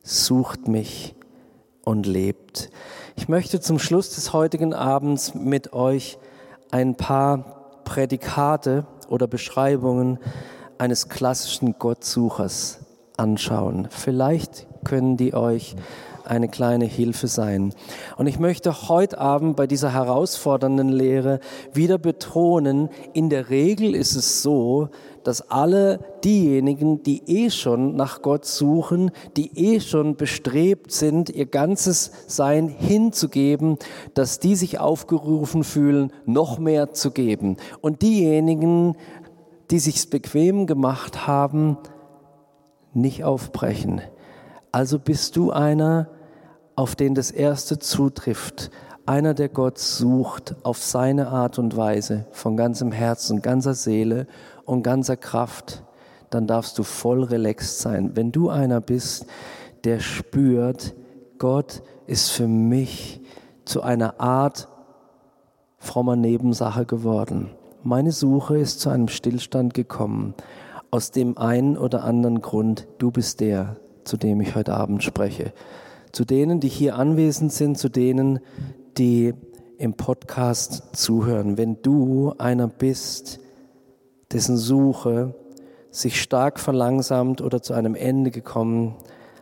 sucht 0.02 0.66
mich 0.66 1.14
und 1.84 2.06
lebt. 2.06 2.70
Ich 3.16 3.28
möchte 3.28 3.60
zum 3.60 3.78
Schluss 3.78 4.14
des 4.14 4.32
heutigen 4.32 4.74
Abends 4.74 5.34
mit 5.34 5.72
euch 5.72 6.18
ein 6.70 6.94
paar 6.94 7.82
Prädikate 7.84 8.84
oder 9.08 9.26
Beschreibungen 9.26 10.18
eines 10.78 11.08
klassischen 11.08 11.78
Gottsuchers 11.78 12.78
anschauen. 13.16 13.88
Vielleicht 13.90 14.66
können 14.84 15.16
die 15.16 15.34
euch 15.34 15.76
eine 16.30 16.48
kleine 16.48 16.84
Hilfe 16.84 17.26
sein. 17.26 17.74
Und 18.16 18.28
ich 18.28 18.38
möchte 18.38 18.88
heute 18.88 19.18
Abend 19.18 19.56
bei 19.56 19.66
dieser 19.66 19.92
herausfordernden 19.92 20.88
Lehre 20.88 21.40
wieder 21.72 21.98
betonen, 21.98 22.88
in 23.12 23.30
der 23.30 23.50
Regel 23.50 23.96
ist 23.96 24.14
es 24.14 24.42
so, 24.42 24.90
dass 25.24 25.50
alle 25.50 25.98
diejenigen, 26.24 27.02
die 27.02 27.22
eh 27.26 27.50
schon 27.50 27.96
nach 27.96 28.22
Gott 28.22 28.46
suchen, 28.46 29.10
die 29.36 29.50
eh 29.58 29.80
schon 29.80 30.16
bestrebt 30.16 30.92
sind, 30.92 31.30
ihr 31.30 31.46
ganzes 31.46 32.12
Sein 32.28 32.68
hinzugeben, 32.68 33.76
dass 34.14 34.38
die 34.38 34.54
sich 34.54 34.78
aufgerufen 34.78 35.64
fühlen, 35.64 36.12
noch 36.26 36.58
mehr 36.58 36.92
zu 36.92 37.10
geben. 37.10 37.56
Und 37.80 38.02
diejenigen, 38.02 38.94
die 39.70 39.80
sich's 39.80 40.06
bequem 40.06 40.66
gemacht 40.66 41.26
haben, 41.26 41.76
nicht 42.94 43.24
aufbrechen. 43.24 44.00
Also 44.72 45.00
bist 45.00 45.34
du 45.34 45.50
einer, 45.50 46.08
auf 46.80 46.96
den 46.96 47.14
das 47.14 47.30
Erste 47.30 47.78
zutrifft, 47.78 48.70
einer, 49.04 49.34
der 49.34 49.50
Gott 49.50 49.76
sucht 49.76 50.56
auf 50.62 50.78
seine 50.78 51.28
Art 51.28 51.58
und 51.58 51.76
Weise, 51.76 52.24
von 52.30 52.56
ganzem 52.56 52.90
Herzen, 52.90 53.42
ganzer 53.42 53.74
Seele 53.74 54.26
und 54.64 54.82
ganzer 54.82 55.18
Kraft, 55.18 55.84
dann 56.30 56.46
darfst 56.46 56.78
du 56.78 56.82
voll 56.82 57.22
relaxed 57.22 57.80
sein. 57.80 58.12
Wenn 58.16 58.32
du 58.32 58.48
einer 58.48 58.80
bist, 58.80 59.26
der 59.84 60.00
spürt, 60.00 60.94
Gott 61.36 61.82
ist 62.06 62.30
für 62.30 62.48
mich 62.48 63.20
zu 63.66 63.82
einer 63.82 64.18
Art 64.18 64.66
frommer 65.76 66.16
Nebensache 66.16 66.86
geworden. 66.86 67.50
Meine 67.82 68.12
Suche 68.12 68.56
ist 68.56 68.80
zu 68.80 68.88
einem 68.88 69.08
Stillstand 69.08 69.74
gekommen, 69.74 70.32
aus 70.90 71.10
dem 71.10 71.36
einen 71.36 71.76
oder 71.76 72.04
anderen 72.04 72.40
Grund, 72.40 72.88
du 72.96 73.10
bist 73.10 73.40
der, 73.40 73.76
zu 74.04 74.16
dem 74.16 74.40
ich 74.40 74.54
heute 74.54 74.72
Abend 74.72 75.04
spreche. 75.04 75.52
Zu 76.12 76.24
denen, 76.24 76.60
die 76.60 76.68
hier 76.68 76.96
anwesend 76.96 77.52
sind, 77.52 77.78
zu 77.78 77.88
denen, 77.88 78.40
die 78.98 79.34
im 79.78 79.94
Podcast 79.94 80.96
zuhören. 80.96 81.56
Wenn 81.56 81.80
du 81.82 82.34
einer 82.38 82.68
bist, 82.68 83.40
dessen 84.32 84.56
Suche 84.56 85.34
sich 85.90 86.20
stark 86.20 86.60
verlangsamt 86.60 87.40
oder 87.40 87.62
zu 87.62 87.74
einem 87.74 87.94
Ende 87.94 88.30
gekommen 88.30 88.94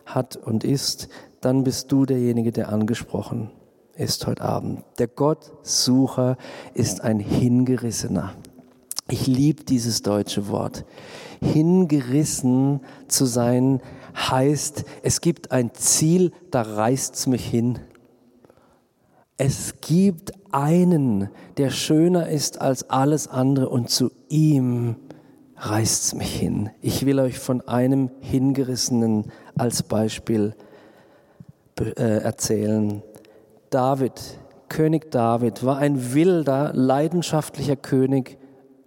hat 0.07 0.37
und 0.37 0.64
ist, 0.64 1.09
dann 1.40 1.64
bist 1.64 1.92
du 1.92 2.07
derjenige, 2.07 2.52
der 2.52 2.70
angesprochen 2.70 3.50
ist 3.98 4.26
heute 4.26 4.42
Abend. 4.42 4.85
Der 4.98 5.09
Gottsucher 5.09 6.37
ist 6.72 7.02
ein 7.02 7.18
Hingerissener. 7.18 8.33
Ich 9.11 9.26
liebe 9.26 9.64
dieses 9.64 10.02
deutsche 10.02 10.48
Wort. 10.48 10.85
Hingerissen 11.40 12.81
zu 13.09 13.26
sein 13.26 13.81
heißt, 14.18 14.85
es 15.02 15.20
gibt 15.20 15.52
ein 15.52 15.74
Ziel, 15.74 16.33
da 16.50 16.62
reißt's 16.62 17.26
mich 17.26 17.44
hin. 17.44 17.78
Es 19.37 19.74
gibt 19.81 20.33
einen, 20.50 21.28
der 21.57 21.70
schöner 21.70 22.28
ist 22.28 22.61
als 22.61 22.90
alles 22.90 23.28
andere 23.28 23.68
und 23.68 23.90
zu 23.90 24.11
ihm 24.28 24.96
reißt's 25.57 26.14
mich 26.14 26.35
hin. 26.35 26.70
Ich 26.81 27.07
will 27.07 27.20
euch 27.20 27.38
von 27.38 27.66
einem 27.68 28.11
Hingerissenen 28.20 29.31
als 29.57 29.83
Beispiel 29.83 30.54
äh, 31.78 32.22
erzählen. 32.22 33.02
David, 33.70 34.20
König 34.68 35.11
David, 35.11 35.64
war 35.64 35.78
ein 35.78 36.14
wilder, 36.14 36.72
leidenschaftlicher 36.74 37.76
König 37.76 38.38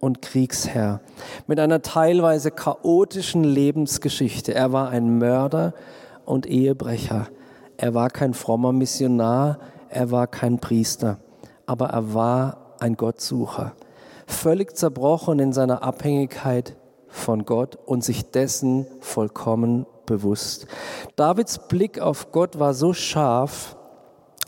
und 0.02 0.20
Kriegsherr 0.20 1.00
mit 1.46 1.60
einer 1.60 1.80
teilweise 1.80 2.50
chaotischen 2.50 3.44
Lebensgeschichte. 3.44 4.52
Er 4.52 4.72
war 4.72 4.88
ein 4.88 5.18
Mörder 5.18 5.74
und 6.24 6.44
Ehebrecher. 6.46 7.28
Er 7.76 7.94
war 7.94 8.10
kein 8.10 8.34
frommer 8.34 8.72
Missionar, 8.72 9.60
er 9.88 10.10
war 10.10 10.26
kein 10.26 10.58
Priester, 10.58 11.18
aber 11.66 11.90
er 11.90 12.14
war 12.14 12.74
ein 12.80 12.96
Gottsucher, 12.96 13.74
völlig 14.26 14.76
zerbrochen 14.76 15.38
in 15.38 15.52
seiner 15.52 15.84
Abhängigkeit 15.84 16.76
von 17.06 17.44
Gott 17.44 17.78
und 17.86 18.02
sich 18.02 18.28
dessen 18.28 18.86
vollkommen 19.00 19.86
bewusst. 20.04 20.66
Davids 21.14 21.60
Blick 21.68 22.00
auf 22.00 22.32
Gott 22.32 22.58
war 22.58 22.74
so 22.74 22.92
scharf, 22.92 23.76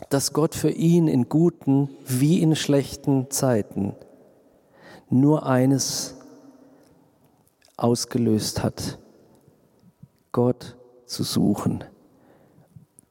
dass 0.09 0.33
Gott 0.33 0.53
für 0.53 0.71
ihn 0.71 1.07
in 1.07 1.29
guten 1.29 1.89
wie 2.05 2.41
in 2.41 2.57
schlechten 2.57 3.31
Zeiten 3.31 3.95
nur 5.09 5.45
eines 5.45 6.15
ausgelöst 7.77 8.63
hat, 8.63 8.99
Gott 10.31 10.77
zu 11.05 11.23
suchen, 11.23 11.83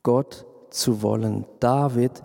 Gott 0.03 0.47
zu 0.71 1.03
wollen. 1.03 1.47
David, 1.61 2.23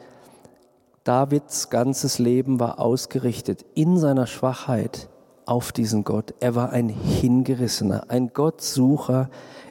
Davids 1.04 1.70
ganzes 1.70 2.20
Leben 2.20 2.60
war 2.60 2.80
ausgerichtet 2.80 3.66
in 3.76 3.98
seiner 3.98 4.28
Schwachheit 4.28 5.10
auf 5.46 5.72
diesen 5.72 6.04
Gott. 6.04 6.34
Er 6.40 6.56
war 6.56 6.72
ein 6.72 6.90
Hingerissener. 6.90 8.06
Ein 8.10 8.34
Gottsucher 8.34 9.30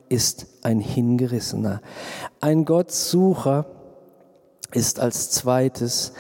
ist 0.09 0.47
ein 0.63 0.81
Hingerissener. 0.81 1.81
Ein 2.41 2.65
Gottsucher 2.65 3.67
ist 4.73 5.01
als 5.01 5.31
zweites 5.31 6.13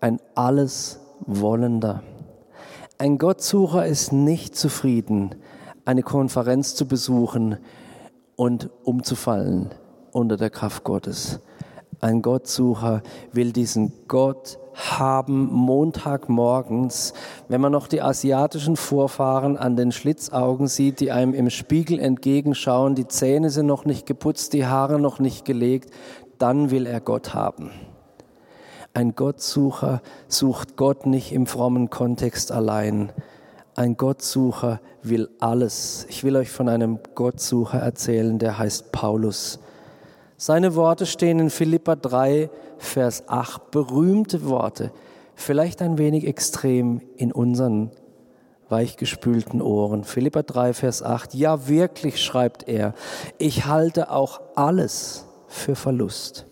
ein 0.00 0.20
Alleswollender. 0.34 2.02
Ein 2.98 3.18
Gottsucher 3.18 3.84
ist 3.84 4.14
nicht 4.14 4.56
zufrieden, 4.56 5.34
eine 5.84 6.02
Konferenz 6.02 6.74
zu 6.74 6.88
besuchen 6.88 7.58
und 8.36 8.70
umzufallen 8.84 9.68
unter 10.12 10.38
der 10.38 10.48
Kraft 10.48 10.82
Gottes. 10.82 11.40
Ein 12.00 12.22
Gottsucher 12.22 13.02
will 13.32 13.52
diesen 13.52 13.92
Gott 14.08 14.58
haben 14.72 15.52
Montagmorgens, 15.52 17.12
wenn 17.48 17.60
man 17.60 17.72
noch 17.72 17.86
die 17.86 18.00
asiatischen 18.00 18.76
Vorfahren 18.76 19.58
an 19.58 19.76
den 19.76 19.92
Schlitzaugen 19.92 20.66
sieht, 20.66 21.00
die 21.00 21.12
einem 21.12 21.34
im 21.34 21.50
Spiegel 21.50 21.98
entgegenschauen, 21.98 22.94
die 22.94 23.08
Zähne 23.08 23.50
sind 23.50 23.66
noch 23.66 23.84
nicht 23.84 24.06
geputzt, 24.06 24.54
die 24.54 24.64
Haare 24.64 24.98
noch 24.98 25.18
nicht 25.18 25.44
gelegt, 25.44 25.90
dann 26.38 26.70
will 26.70 26.86
er 26.86 27.02
Gott 27.02 27.34
haben. 27.34 27.72
Ein 28.96 29.14
Gottsucher 29.14 30.00
sucht 30.26 30.76
Gott 30.76 31.04
nicht 31.04 31.30
im 31.30 31.46
frommen 31.46 31.90
Kontext 31.90 32.50
allein. 32.50 33.12
Ein 33.74 33.98
Gottsucher 33.98 34.80
will 35.02 35.28
alles. 35.38 36.06
Ich 36.08 36.24
will 36.24 36.34
euch 36.34 36.48
von 36.48 36.66
einem 36.70 37.00
Gottsucher 37.14 37.78
erzählen, 37.78 38.38
der 38.38 38.58
heißt 38.58 38.92
Paulus. 38.92 39.58
Seine 40.38 40.76
Worte 40.76 41.04
stehen 41.04 41.40
in 41.40 41.50
Philippa 41.50 41.94
3, 41.94 42.48
Vers 42.78 43.24
8, 43.28 43.70
berühmte 43.70 44.46
Worte, 44.48 44.92
vielleicht 45.34 45.82
ein 45.82 45.98
wenig 45.98 46.26
extrem 46.26 47.02
in 47.18 47.32
unseren 47.32 47.90
weichgespülten 48.70 49.60
Ohren. 49.60 50.04
Philippa 50.04 50.42
3, 50.42 50.72
Vers 50.72 51.02
8, 51.02 51.34
ja 51.34 51.68
wirklich, 51.68 52.24
schreibt 52.24 52.66
er, 52.66 52.94
ich 53.36 53.66
halte 53.66 54.10
auch 54.10 54.40
alles 54.54 55.26
für 55.48 55.74
Verlust, 55.74 56.46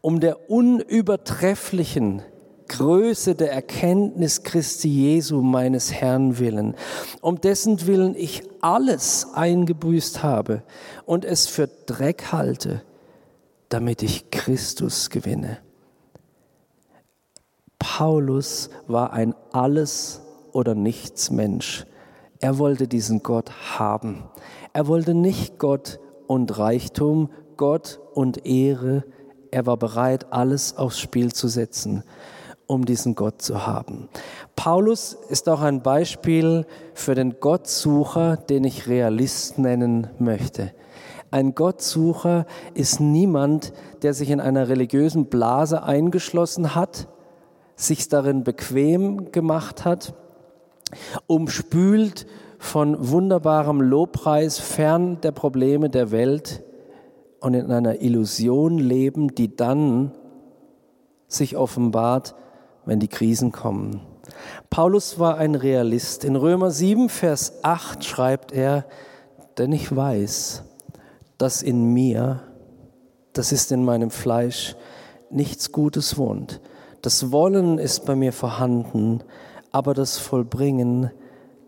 um 0.00 0.20
der 0.20 0.50
unübertrefflichen 0.50 2.22
Größe 2.68 3.34
der 3.34 3.52
Erkenntnis 3.52 4.44
Christi 4.44 4.88
Jesu, 4.88 5.42
meines 5.42 5.92
Herrn 5.92 6.38
willen, 6.38 6.76
um 7.20 7.40
dessen 7.40 7.86
Willen 7.86 8.14
ich 8.14 8.42
alles 8.60 9.26
eingebüßt 9.34 10.22
habe 10.22 10.62
und 11.04 11.24
es 11.24 11.48
für 11.48 11.68
Dreck 11.86 12.30
halte, 12.30 12.82
damit 13.68 14.02
ich 14.02 14.30
Christus 14.30 15.10
gewinne. 15.10 15.58
Paulus 17.80 18.70
war 18.86 19.12
ein 19.12 19.34
Alles- 19.52 20.20
oder 20.52 20.74
Nichts-Mensch. 20.74 21.86
Er 22.38 22.58
wollte 22.58 22.86
diesen 22.86 23.22
Gott 23.22 23.50
haben. 23.78 24.24
Er 24.72 24.86
wollte 24.86 25.14
nicht 25.14 25.58
Gott 25.58 25.98
und 26.26 26.56
Reichtum, 26.58 27.30
Gott 27.56 28.00
und 28.14 28.46
Ehre. 28.46 29.04
Er 29.50 29.66
war 29.66 29.76
bereit, 29.76 30.26
alles 30.30 30.76
aufs 30.76 30.98
Spiel 30.98 31.32
zu 31.32 31.48
setzen, 31.48 32.04
um 32.66 32.84
diesen 32.84 33.14
Gott 33.14 33.42
zu 33.42 33.66
haben. 33.66 34.08
Paulus 34.54 35.16
ist 35.28 35.48
auch 35.48 35.60
ein 35.60 35.82
Beispiel 35.82 36.66
für 36.94 37.14
den 37.14 37.40
Gottsucher, 37.40 38.36
den 38.36 38.64
ich 38.64 38.86
Realist 38.86 39.58
nennen 39.58 40.08
möchte. 40.18 40.72
Ein 41.32 41.54
Gottsucher 41.54 42.46
ist 42.74 43.00
niemand, 43.00 43.72
der 44.02 44.14
sich 44.14 44.30
in 44.30 44.40
einer 44.40 44.68
religiösen 44.68 45.26
Blase 45.26 45.82
eingeschlossen 45.82 46.74
hat, 46.74 47.08
sich 47.76 48.08
darin 48.08 48.44
bequem 48.44 49.32
gemacht 49.32 49.84
hat, 49.84 50.14
umspült 51.26 52.26
von 52.58 53.10
wunderbarem 53.10 53.80
Lobpreis 53.80 54.58
fern 54.58 55.20
der 55.22 55.32
Probleme 55.32 55.88
der 55.88 56.10
Welt 56.10 56.62
und 57.40 57.54
in 57.54 57.70
einer 57.70 58.02
Illusion 58.02 58.78
leben, 58.78 59.34
die 59.34 59.56
dann 59.56 60.12
sich 61.26 61.56
offenbart, 61.56 62.34
wenn 62.84 63.00
die 63.00 63.08
Krisen 63.08 63.52
kommen. 63.52 64.00
Paulus 64.68 65.18
war 65.18 65.38
ein 65.38 65.54
Realist. 65.54 66.24
In 66.24 66.36
Römer 66.36 66.70
7, 66.70 67.08
Vers 67.08 67.64
8 67.64 68.04
schreibt 68.04 68.52
er, 68.52 68.84
denn 69.58 69.72
ich 69.72 69.94
weiß, 69.94 70.62
dass 71.38 71.62
in 71.62 71.92
mir, 71.92 72.42
das 73.32 73.52
ist 73.52 73.72
in 73.72 73.84
meinem 73.84 74.10
Fleisch, 74.10 74.76
nichts 75.30 75.72
Gutes 75.72 76.18
wohnt. 76.18 76.60
Das 77.02 77.32
Wollen 77.32 77.78
ist 77.78 78.04
bei 78.04 78.14
mir 78.14 78.32
vorhanden, 78.32 79.22
aber 79.72 79.94
das 79.94 80.18
Vollbringen 80.18 81.10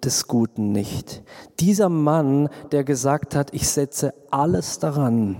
des 0.04 0.26
Guten 0.26 0.72
nicht. 0.72 1.22
Dieser 1.60 1.88
Mann, 1.88 2.48
der 2.72 2.84
gesagt 2.84 3.34
hat, 3.34 3.54
ich 3.54 3.68
setze 3.68 4.12
alles 4.30 4.78
daran, 4.78 5.36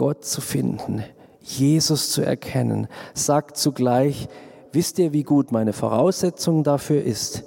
Gott 0.00 0.24
zu 0.24 0.40
finden, 0.40 1.04
Jesus 1.42 2.10
zu 2.10 2.22
erkennen, 2.22 2.88
sagt 3.12 3.58
zugleich, 3.58 4.30
wisst 4.72 4.98
ihr, 4.98 5.12
wie 5.12 5.24
gut 5.24 5.52
meine 5.52 5.74
Voraussetzung 5.74 6.64
dafür 6.64 7.04
ist? 7.04 7.44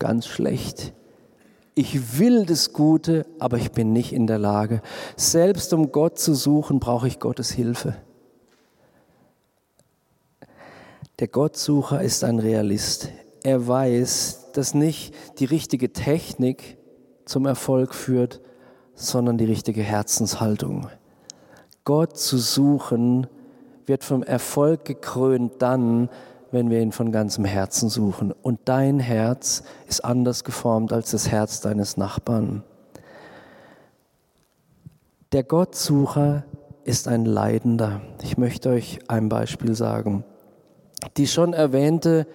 Ganz 0.00 0.26
schlecht. 0.26 0.94
Ich 1.76 2.18
will 2.18 2.44
das 2.44 2.72
Gute, 2.72 3.24
aber 3.38 3.56
ich 3.56 3.70
bin 3.70 3.92
nicht 3.92 4.12
in 4.12 4.26
der 4.26 4.38
Lage. 4.38 4.82
Selbst 5.14 5.72
um 5.72 5.92
Gott 5.92 6.18
zu 6.18 6.34
suchen, 6.34 6.80
brauche 6.80 7.06
ich 7.06 7.20
Gottes 7.20 7.52
Hilfe. 7.52 7.94
Der 11.20 11.28
Gottsucher 11.28 12.02
ist 12.02 12.24
ein 12.24 12.40
Realist. 12.40 13.10
Er 13.44 13.68
weiß, 13.68 14.48
dass 14.54 14.74
nicht 14.74 15.14
die 15.38 15.44
richtige 15.44 15.92
Technik 15.92 16.78
zum 17.26 17.46
Erfolg 17.46 17.94
führt, 17.94 18.40
sondern 18.96 19.38
die 19.38 19.44
richtige 19.44 19.82
Herzenshaltung. 19.82 20.88
Gott 21.84 22.16
zu 22.16 22.38
suchen 22.38 23.28
wird 23.86 24.02
vom 24.02 24.24
Erfolg 24.24 24.84
gekrönt 24.84 25.52
dann, 25.60 26.08
wenn 26.50 26.70
wir 26.70 26.80
ihn 26.80 26.90
von 26.92 27.12
ganzem 27.12 27.44
Herzen 27.44 27.88
suchen. 27.88 28.32
Und 28.32 28.60
dein 28.64 28.98
Herz 28.98 29.62
ist 29.86 30.04
anders 30.04 30.42
geformt 30.42 30.92
als 30.92 31.12
das 31.12 31.30
Herz 31.30 31.60
deines 31.60 31.96
Nachbarn. 31.96 32.64
Der 35.32 35.44
Gottsucher 35.44 36.44
ist 36.84 37.08
ein 37.08 37.24
Leidender. 37.24 38.00
Ich 38.22 38.38
möchte 38.38 38.70
euch 38.70 38.98
ein 39.08 39.28
Beispiel 39.28 39.74
sagen. 39.74 40.24
Die 41.16 41.26
schon 41.26 41.52
erwähnte 41.52 42.26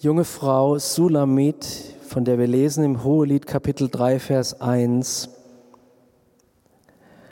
junge 0.00 0.24
Frau 0.24 0.78
Sulamit, 0.78 1.66
von 2.06 2.24
der 2.24 2.38
wir 2.38 2.46
lesen 2.46 2.84
im 2.84 3.04
Hohelied 3.04 3.46
Kapitel 3.46 3.88
3, 3.88 4.20
Vers 4.20 4.60
1, 4.60 5.28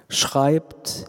schreibt 0.08 1.06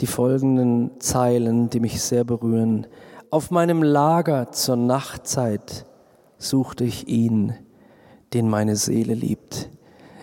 die 0.00 0.06
folgenden 0.06 1.00
Zeilen, 1.00 1.70
die 1.70 1.80
mich 1.80 2.00
sehr 2.02 2.24
berühren. 2.24 2.86
Auf 3.30 3.50
meinem 3.50 3.82
Lager 3.82 4.52
zur 4.52 4.76
Nachtzeit 4.76 5.84
suchte 6.38 6.84
ich 6.84 7.08
ihn, 7.08 7.54
den 8.32 8.48
meine 8.48 8.76
Seele 8.76 9.14
liebt. 9.14 9.70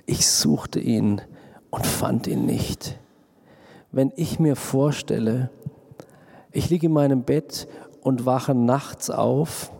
Ich 0.06 0.28
suchte 0.28 0.80
ihn 0.80 1.22
und 1.70 1.86
fand 1.86 2.28
ihn 2.28 2.46
nicht. 2.46 3.00
Wenn 3.92 4.12
ich 4.16 4.40
mir 4.40 4.56
vorstelle, 4.56 5.50
ich 6.52 6.70
liege 6.70 6.88
in 6.88 6.94
meinem 6.94 7.24
Bett 7.24 7.68
und 8.02 8.26
wache 8.26 8.56
nachts 8.56 9.10
auf 9.10 9.72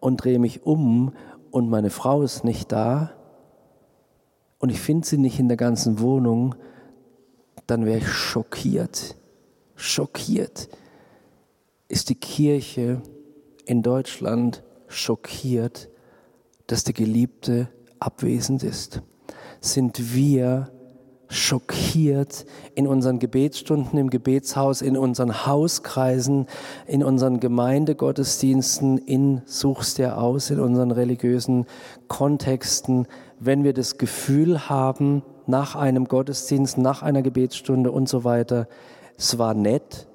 und 0.00 0.24
drehe 0.24 0.38
mich 0.38 0.64
um 0.64 1.12
und 1.50 1.68
meine 1.68 1.90
Frau 1.90 2.22
ist 2.22 2.44
nicht 2.44 2.72
da 2.72 3.12
und 4.58 4.70
ich 4.70 4.80
finde 4.80 5.06
sie 5.06 5.18
nicht 5.18 5.38
in 5.38 5.48
der 5.48 5.56
ganzen 5.56 6.00
Wohnung, 6.00 6.54
dann 7.66 7.84
wäre 7.86 7.98
ich 7.98 8.08
schockiert. 8.08 9.16
Schockiert 9.74 10.68
ist 11.88 12.08
die 12.08 12.14
Kirche 12.14 13.02
in 13.64 13.82
Deutschland 13.82 14.62
schockiert, 14.88 15.88
dass 16.66 16.84
der 16.84 16.94
Geliebte 16.94 17.68
abwesend 17.98 18.62
ist? 18.62 19.02
Sind 19.60 20.14
wir 20.14 20.70
schockiert 21.28 22.46
in 22.74 22.86
unseren 22.86 23.18
Gebetsstunden 23.18 23.98
im 23.98 24.10
Gebetshaus, 24.10 24.80
in 24.80 24.96
unseren 24.96 25.46
Hauskreisen, 25.46 26.46
in 26.86 27.02
unseren 27.02 27.40
Gemeindegottesdiensten, 27.40 28.98
in 28.98 29.42
Suchst 29.44 29.98
dir 29.98 30.18
aus, 30.18 30.50
in 30.50 30.60
unseren 30.60 30.92
religiösen 30.92 31.66
Kontexten, 32.08 33.06
wenn 33.40 33.64
wir 33.64 33.72
das 33.72 33.98
Gefühl 33.98 34.68
haben, 34.68 35.22
nach 35.48 35.74
einem 35.74 36.06
Gottesdienst, 36.06 36.78
nach 36.78 37.02
einer 37.02 37.22
Gebetsstunde 37.22 37.90
und 37.90 38.08
so 38.08 38.24
weiter, 38.24 38.68
es 39.16 39.38
war 39.38 39.54
nett, 39.54 40.06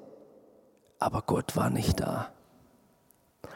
aber 0.98 1.22
Gott 1.26 1.56
war 1.56 1.70
nicht 1.70 2.00
da. 2.00 2.28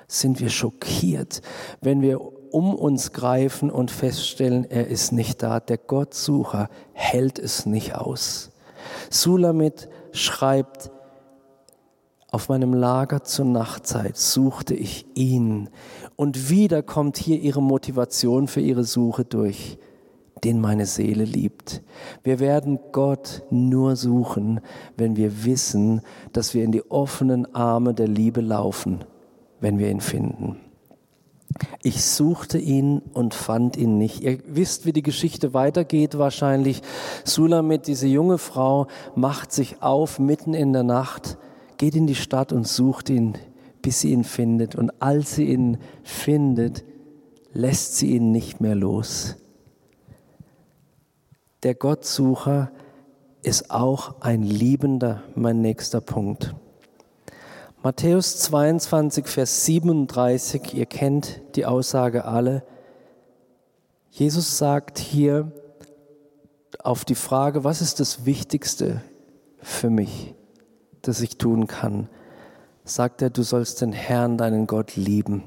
Sind 0.09 0.41
wir 0.41 0.51
schockiert, 0.51 1.43
wenn 1.81 2.01
wir 2.03 2.21
um 2.53 2.75
uns 2.75 3.13
greifen 3.13 3.71
und 3.71 3.91
feststellen, 3.91 4.65
er 4.71 4.87
ist 4.87 5.13
nicht 5.13 5.43
da. 5.43 5.61
Der 5.61 5.79
Gottsucher 5.79 6.69
hält 6.93 7.39
es 7.39 7.67
nicht 7.67 7.95
aus. 7.95 8.51
Sulamit 9.11 9.89
schreibt, 10.13 10.91
auf 12.31 12.49
meinem 12.49 12.75
Lager 12.75 13.25
zur 13.25 13.47
Nachtzeit 13.47 14.17
suchte 14.17 14.75
ich 14.75 15.07
ihn. 15.15 15.71
Und 16.17 16.51
wieder 16.51 16.83
kommt 16.83 17.17
hier 17.17 17.39
ihre 17.41 17.63
Motivation 17.63 18.49
für 18.49 18.61
ihre 18.61 18.85
Suche 18.85 19.25
durch 19.25 19.79
den 20.45 20.61
meine 20.61 20.87
Seele 20.87 21.25
liebt. 21.25 21.83
Wir 22.23 22.41
werden 22.41 22.79
Gott 22.93 23.43
nur 23.51 23.97
suchen, 23.97 24.61
wenn 24.97 25.17
wir 25.17 25.45
wissen, 25.45 26.03
dass 26.33 26.55
wir 26.55 26.63
in 26.63 26.73
die 26.73 26.91
offenen 26.91 27.55
Arme 27.55 27.95
der 27.95 28.09
Liebe 28.09 28.41
laufen, 28.41 29.05
wenn 29.61 29.79
wir 29.79 29.91
ihn 29.91 30.01
finden. 30.01 30.61
Ich 31.83 32.05
suchte 32.05 32.59
ihn 32.59 33.01
und 33.15 33.33
fand 33.33 33.79
ihn 33.79 33.97
nicht. 33.97 34.21
Ihr 34.23 34.39
wisst, 34.47 34.85
wie 34.85 34.93
die 34.93 35.03
Geschichte 35.03 35.55
weitergeht 35.55 36.19
wahrscheinlich. 36.19 36.83
Sulamit, 37.25 37.87
diese 37.87 38.07
junge 38.07 38.37
Frau, 38.37 38.89
macht 39.15 39.53
sich 39.53 39.83
auf 39.83 40.19
mitten 40.19 40.53
in 40.53 40.75
der 40.75 40.83
Nacht, 40.83 41.39
geht 41.79 41.95
in 41.95 42.07
die 42.07 42.15
Stadt 42.15 42.53
und 42.53 42.69
sucht 42.69 43.09
ihn, 43.09 43.39
bis 43.81 44.01
sie 44.01 44.11
ihn 44.11 44.25
findet. 44.25 44.75
Und 44.75 45.01
als 45.01 45.37
sie 45.37 45.47
ihn 45.47 45.79
findet, 46.03 46.85
lässt 47.55 47.97
sie 47.97 48.15
ihn 48.15 48.33
nicht 48.33 48.61
mehr 48.61 48.75
los 48.75 49.37
der 51.63 51.75
Gottsucher 51.75 52.71
ist 53.43 53.71
auch 53.71 54.21
ein 54.21 54.43
Liebender, 54.43 55.23
mein 55.35 55.61
nächster 55.61 56.01
Punkt. 56.01 56.55
Matthäus 57.83 58.39
22, 58.39 59.27
Vers 59.27 59.65
37, 59.65 60.75
ihr 60.75 60.87
kennt 60.87 61.41
die 61.55 61.67
Aussage 61.67 62.25
alle. 62.25 62.65
Jesus 64.11 64.59
sagt 64.59 64.99
hier 64.99 65.53
auf 66.81 67.05
die 67.05 67.15
Frage, 67.15 67.65
was 67.65 67.81
ist 67.81 68.01
das 68.01 68.27
Wichtigste 68.27 69.03
für 69.61 69.91
mich, 69.91 70.35
das 71.03 71.21
ich 71.21 71.39
tun 71.39 71.67
kann, 71.67 72.09
sagt 72.85 73.23
er, 73.23 73.31
du 73.31 73.43
sollst 73.43 73.81
den 73.81 73.93
Herrn, 73.93 74.37
deinen 74.39 74.67
Gott 74.67 74.97
lieben, 74.97 75.45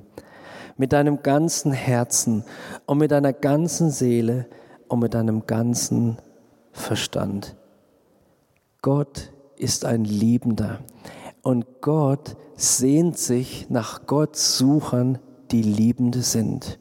mit 0.77 0.93
deinem 0.93 1.23
ganzen 1.23 1.71
Herzen 1.71 2.45
und 2.85 2.99
mit 2.99 3.11
deiner 3.11 3.33
ganzen 3.33 3.91
Seele, 3.91 4.45
und 4.89 4.99
mit 4.99 5.13
deinem 5.13 5.45
ganzen 5.47 6.17
Verstand. 6.71 7.55
Gott 8.81 9.31
ist 9.57 9.85
ein 9.85 10.03
Liebender 10.03 10.79
und 11.41 11.65
Gott 11.81 12.35
sehnt 12.55 13.17
sich 13.17 13.69
nach 13.69 14.05
Gott 14.05 14.35
suchern, 14.35 15.19
die 15.51 15.61
Liebende 15.61 16.21
sind. 16.21 16.79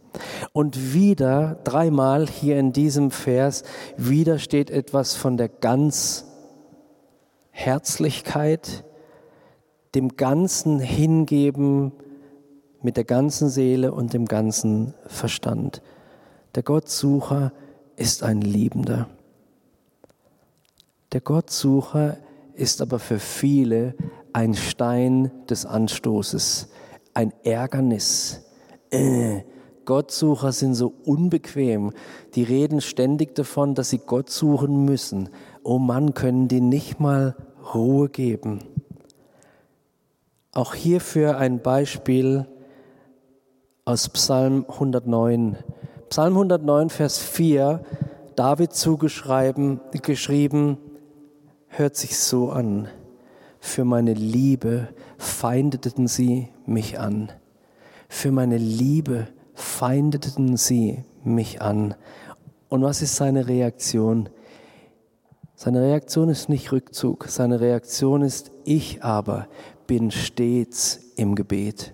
Und 0.52 0.92
wieder, 0.92 1.59
dreimal 1.64 2.26
hier 2.26 2.59
in 2.59 2.72
diesem 2.72 3.11
Vers, 3.11 3.62
wieder 3.96 4.38
steht 4.38 4.70
etwas 4.70 5.14
von 5.14 5.36
der 5.36 5.48
ganz 5.48 6.26
Herzlichkeit, 7.50 8.84
dem 9.94 10.16
ganzen 10.16 10.80
Hingeben 10.80 11.92
mit 12.82 12.96
der 12.96 13.04
ganzen 13.04 13.48
Seele 13.48 13.92
und 13.92 14.12
dem 14.12 14.26
ganzen 14.26 14.94
Verstand. 15.06 15.82
Der 16.54 16.62
Gottsucher 16.62 17.52
ist 17.99 18.22
ein 18.22 18.40
Liebender. 18.40 19.09
Der 21.12 21.20
Gottsucher 21.20 22.18
ist 22.55 22.80
aber 22.80 22.99
für 22.99 23.18
viele 23.18 23.94
ein 24.32 24.55
Stein 24.55 25.30
des 25.49 25.66
Anstoßes, 25.66 26.68
ein 27.14 27.32
Ärgernis. 27.44 28.44
Äh, 28.90 29.42
Gottsucher 29.84 30.53
sind 30.53 30.74
so 30.74 30.92
unbequem. 31.05 31.92
Die 32.34 32.42
reden 32.42 32.80
ständig 32.80 33.34
davon, 33.34 33.74
dass 33.74 33.90
sie 33.90 33.99
Gott 33.99 34.30
suchen 34.30 34.84
müssen. 34.84 35.30
Oh 35.62 35.78
Mann, 35.78 36.14
können 36.14 36.46
die 36.46 36.61
nicht 36.61 37.01
mal 37.01 37.34
Ruhe 37.74 38.09
geben. 38.09 38.61
Auch 40.53 40.74
hierfür 40.74 41.38
ein 41.38 41.62
Beispiel 41.62 42.46
aus 43.84 44.09
Psalm 44.11 44.66
109. 44.68 45.57
Psalm 46.09 46.38
109, 46.38 46.88
Vers 46.88 47.18
4, 47.18 47.82
David 48.34 48.72
zugeschrieben, 48.72 49.80
geschrieben, 50.02 50.78
hört 51.66 51.96
sich 51.96 52.18
so 52.18 52.50
an. 52.50 52.88
Für 53.61 53.84
meine 53.84 54.14
Liebe 54.14 54.88
feindeten 55.18 56.09
sie 56.09 56.48
mich 56.64 56.98
an. 56.98 57.30
Für 58.09 58.32
meine 58.32 58.56
Liebe 58.56 59.28
feindeten 59.52 60.56
sie 60.56 61.04
mich 61.24 61.61
an. 61.61 61.94
Und 62.70 62.82
was 62.82 63.02
ist 63.02 63.16
seine 63.16 63.46
Reaktion? 63.46 64.30
Seine 65.56 65.82
Reaktion 65.82 66.30
ist 66.30 66.48
nicht 66.48 66.72
Rückzug, 66.72 67.26
seine 67.28 67.61
Reaktion 67.61 68.22
ist, 68.22 68.50
ich 68.64 69.04
aber 69.04 69.46
bin 69.86 70.11
stets 70.11 71.00
im 71.16 71.34
Gebet. 71.34 71.92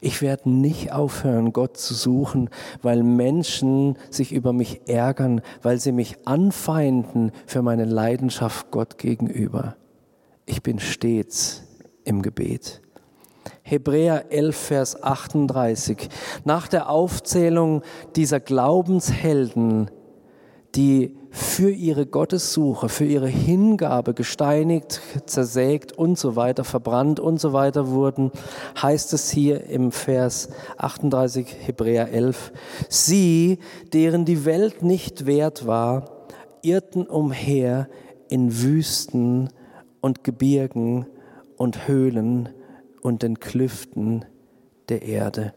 Ich 0.00 0.22
werde 0.22 0.50
nicht 0.50 0.92
aufhören, 0.92 1.52
Gott 1.52 1.76
zu 1.76 1.94
suchen, 1.94 2.50
weil 2.82 3.02
Menschen 3.02 3.96
sich 4.10 4.32
über 4.32 4.52
mich 4.52 4.82
ärgern, 4.86 5.40
weil 5.62 5.78
sie 5.78 5.92
mich 5.92 6.16
anfeinden 6.26 7.32
für 7.46 7.62
meine 7.62 7.84
Leidenschaft 7.84 8.70
Gott 8.70 8.98
gegenüber. 8.98 9.76
Ich 10.46 10.62
bin 10.62 10.78
stets 10.78 11.62
im 12.04 12.22
Gebet. 12.22 12.80
Hebräer 13.62 14.32
11, 14.32 14.56
Vers 14.56 15.02
38. 15.02 16.08
Nach 16.44 16.68
der 16.68 16.88
Aufzählung 16.88 17.82
dieser 18.16 18.40
Glaubenshelden, 18.40 19.90
die 20.78 21.16
für 21.30 21.70
ihre 21.70 22.06
Gottessuche, 22.06 22.88
für 22.88 23.04
ihre 23.04 23.26
Hingabe 23.26 24.14
gesteinigt, 24.14 25.00
zersägt 25.26 25.90
und 25.90 26.16
so 26.16 26.36
weiter, 26.36 26.62
verbrannt 26.62 27.18
und 27.18 27.40
so 27.40 27.52
weiter 27.52 27.88
wurden, 27.88 28.30
heißt 28.80 29.12
es 29.12 29.28
hier 29.28 29.64
im 29.64 29.90
Vers 29.90 30.50
38 30.76 31.48
Hebräer 31.66 32.12
11, 32.12 32.52
sie, 32.88 33.58
deren 33.92 34.24
die 34.24 34.44
Welt 34.44 34.84
nicht 34.84 35.26
wert 35.26 35.66
war, 35.66 36.28
irrten 36.62 37.08
umher 37.08 37.88
in 38.28 38.62
Wüsten 38.62 39.48
und 40.00 40.22
Gebirgen 40.22 41.06
und 41.56 41.88
Höhlen 41.88 42.50
und 43.02 43.24
den 43.24 43.40
Klüften 43.40 44.24
der 44.90 45.02
Erde. 45.02 45.54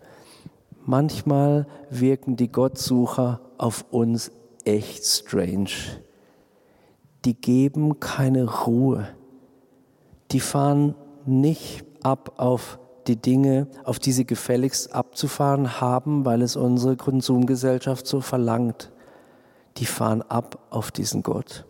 Manchmal 0.84 1.68
wirken 1.92 2.38
die 2.38 2.52
Gottsucher 2.52 3.40
auf 3.60 3.86
uns 3.92 4.32
echt 4.66 5.06
strange. 5.06 5.70
Die 7.26 7.34
geben 7.34 8.00
keine 8.00 8.66
Ruhe. 8.66 9.08
Die 10.32 10.40
fahren 10.40 10.96
nicht 11.26 11.84
ab 12.04 12.34
auf 12.38 12.80
die 13.08 13.16
Dinge, 13.16 13.68
auf 13.84 14.00
die 14.00 14.12
sie 14.12 14.26
gefälligst 14.26 14.94
abzufahren 14.94 15.82
haben, 15.82 16.26
weil 16.26 16.42
es 16.42 16.56
unsere 16.56 16.96
Konsumgesellschaft 16.96 18.08
so 18.08 18.22
verlangt. 18.22 18.92
Die 19.78 19.86
fahren 19.86 20.22
ab 20.22 20.60
auf 20.70 20.92
diesen 20.92 21.24
Gott. 21.24 21.66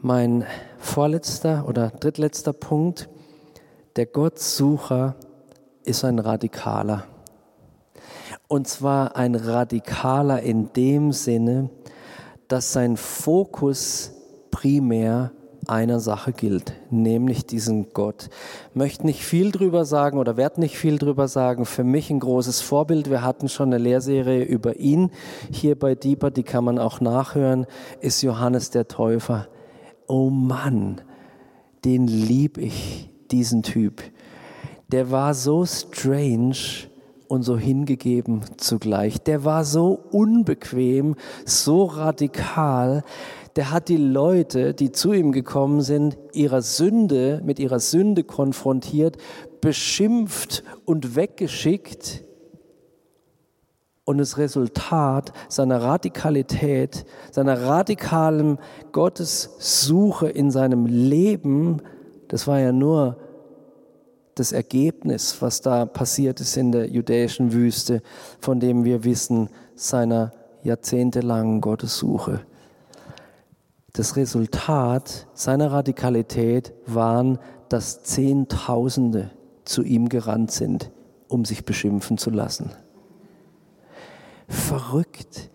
Mein 0.00 0.46
vorletzter 0.78 1.66
oder 1.68 1.90
drittletzter 1.90 2.52
Punkt, 2.52 3.08
der 3.96 4.06
Gottsucher 4.06 5.14
ist 5.84 6.04
ein 6.04 6.18
Radikaler. 6.18 7.04
Und 8.50 8.66
zwar 8.66 9.14
ein 9.14 9.36
Radikaler 9.36 10.42
in 10.42 10.72
dem 10.72 11.12
Sinne, 11.12 11.70
dass 12.48 12.72
sein 12.72 12.96
Fokus 12.96 14.10
primär 14.50 15.30
einer 15.68 16.00
Sache 16.00 16.32
gilt, 16.32 16.72
nämlich 16.90 17.46
diesen 17.46 17.92
Gott. 17.92 18.28
Möchte 18.74 19.06
nicht 19.06 19.24
viel 19.24 19.52
drüber 19.52 19.84
sagen 19.84 20.18
oder 20.18 20.36
werde 20.36 20.58
nicht 20.58 20.76
viel 20.76 20.98
drüber 20.98 21.28
sagen. 21.28 21.64
Für 21.64 21.84
mich 21.84 22.10
ein 22.10 22.18
großes 22.18 22.60
Vorbild. 22.60 23.08
Wir 23.08 23.22
hatten 23.22 23.48
schon 23.48 23.68
eine 23.68 23.78
Lehrserie 23.78 24.42
über 24.42 24.78
ihn 24.78 25.12
hier 25.52 25.78
bei 25.78 25.94
Deeper, 25.94 26.32
die 26.32 26.42
kann 26.42 26.64
man 26.64 26.80
auch 26.80 27.00
nachhören, 27.00 27.66
ist 28.00 28.20
Johannes 28.20 28.70
der 28.70 28.88
Täufer. 28.88 29.46
Oh 30.08 30.28
Mann, 30.28 31.00
den 31.84 32.08
lieb 32.08 32.58
ich, 32.58 33.10
diesen 33.30 33.62
Typ. 33.62 34.02
Der 34.88 35.12
war 35.12 35.34
so 35.34 35.64
strange, 35.64 36.89
und 37.30 37.44
so 37.44 37.56
hingegeben 37.56 38.40
zugleich. 38.56 39.22
Der 39.22 39.44
war 39.44 39.64
so 39.64 40.00
unbequem, 40.10 41.14
so 41.44 41.84
radikal. 41.84 43.04
Der 43.54 43.70
hat 43.70 43.88
die 43.88 43.98
Leute, 43.98 44.74
die 44.74 44.90
zu 44.90 45.12
ihm 45.12 45.30
gekommen 45.30 45.80
sind, 45.80 46.18
ihrer 46.32 46.60
Sünde, 46.60 47.40
mit 47.44 47.60
ihrer 47.60 47.78
Sünde 47.78 48.24
konfrontiert, 48.24 49.16
beschimpft 49.60 50.64
und 50.84 51.14
weggeschickt. 51.14 52.24
Und 54.04 54.18
das 54.18 54.36
Resultat 54.36 55.32
seiner 55.48 55.80
Radikalität, 55.82 57.04
seiner 57.30 57.62
radikalen 57.62 58.58
Gottessuche 58.90 60.28
in 60.28 60.50
seinem 60.50 60.84
Leben, 60.86 61.80
das 62.26 62.48
war 62.48 62.58
ja 62.58 62.72
nur 62.72 63.18
das 64.40 64.52
Ergebnis, 64.52 65.42
was 65.42 65.60
da 65.60 65.84
passiert 65.84 66.40
ist 66.40 66.56
in 66.56 66.72
der 66.72 66.88
judäischen 66.88 67.52
Wüste, 67.52 68.02
von 68.40 68.58
dem 68.58 68.84
wir 68.84 69.04
wissen, 69.04 69.50
seiner 69.74 70.32
jahrzehntelangen 70.62 71.60
Gottessuche. 71.60 72.40
Das 73.92 74.16
Resultat 74.16 75.26
seiner 75.34 75.72
Radikalität 75.72 76.72
waren, 76.86 77.38
dass 77.68 78.02
Zehntausende 78.02 79.30
zu 79.66 79.82
ihm 79.82 80.08
gerannt 80.08 80.52
sind, 80.52 80.90
um 81.28 81.44
sich 81.44 81.66
beschimpfen 81.66 82.16
zu 82.16 82.30
lassen. 82.30 82.70
Verrückt. 84.48 85.50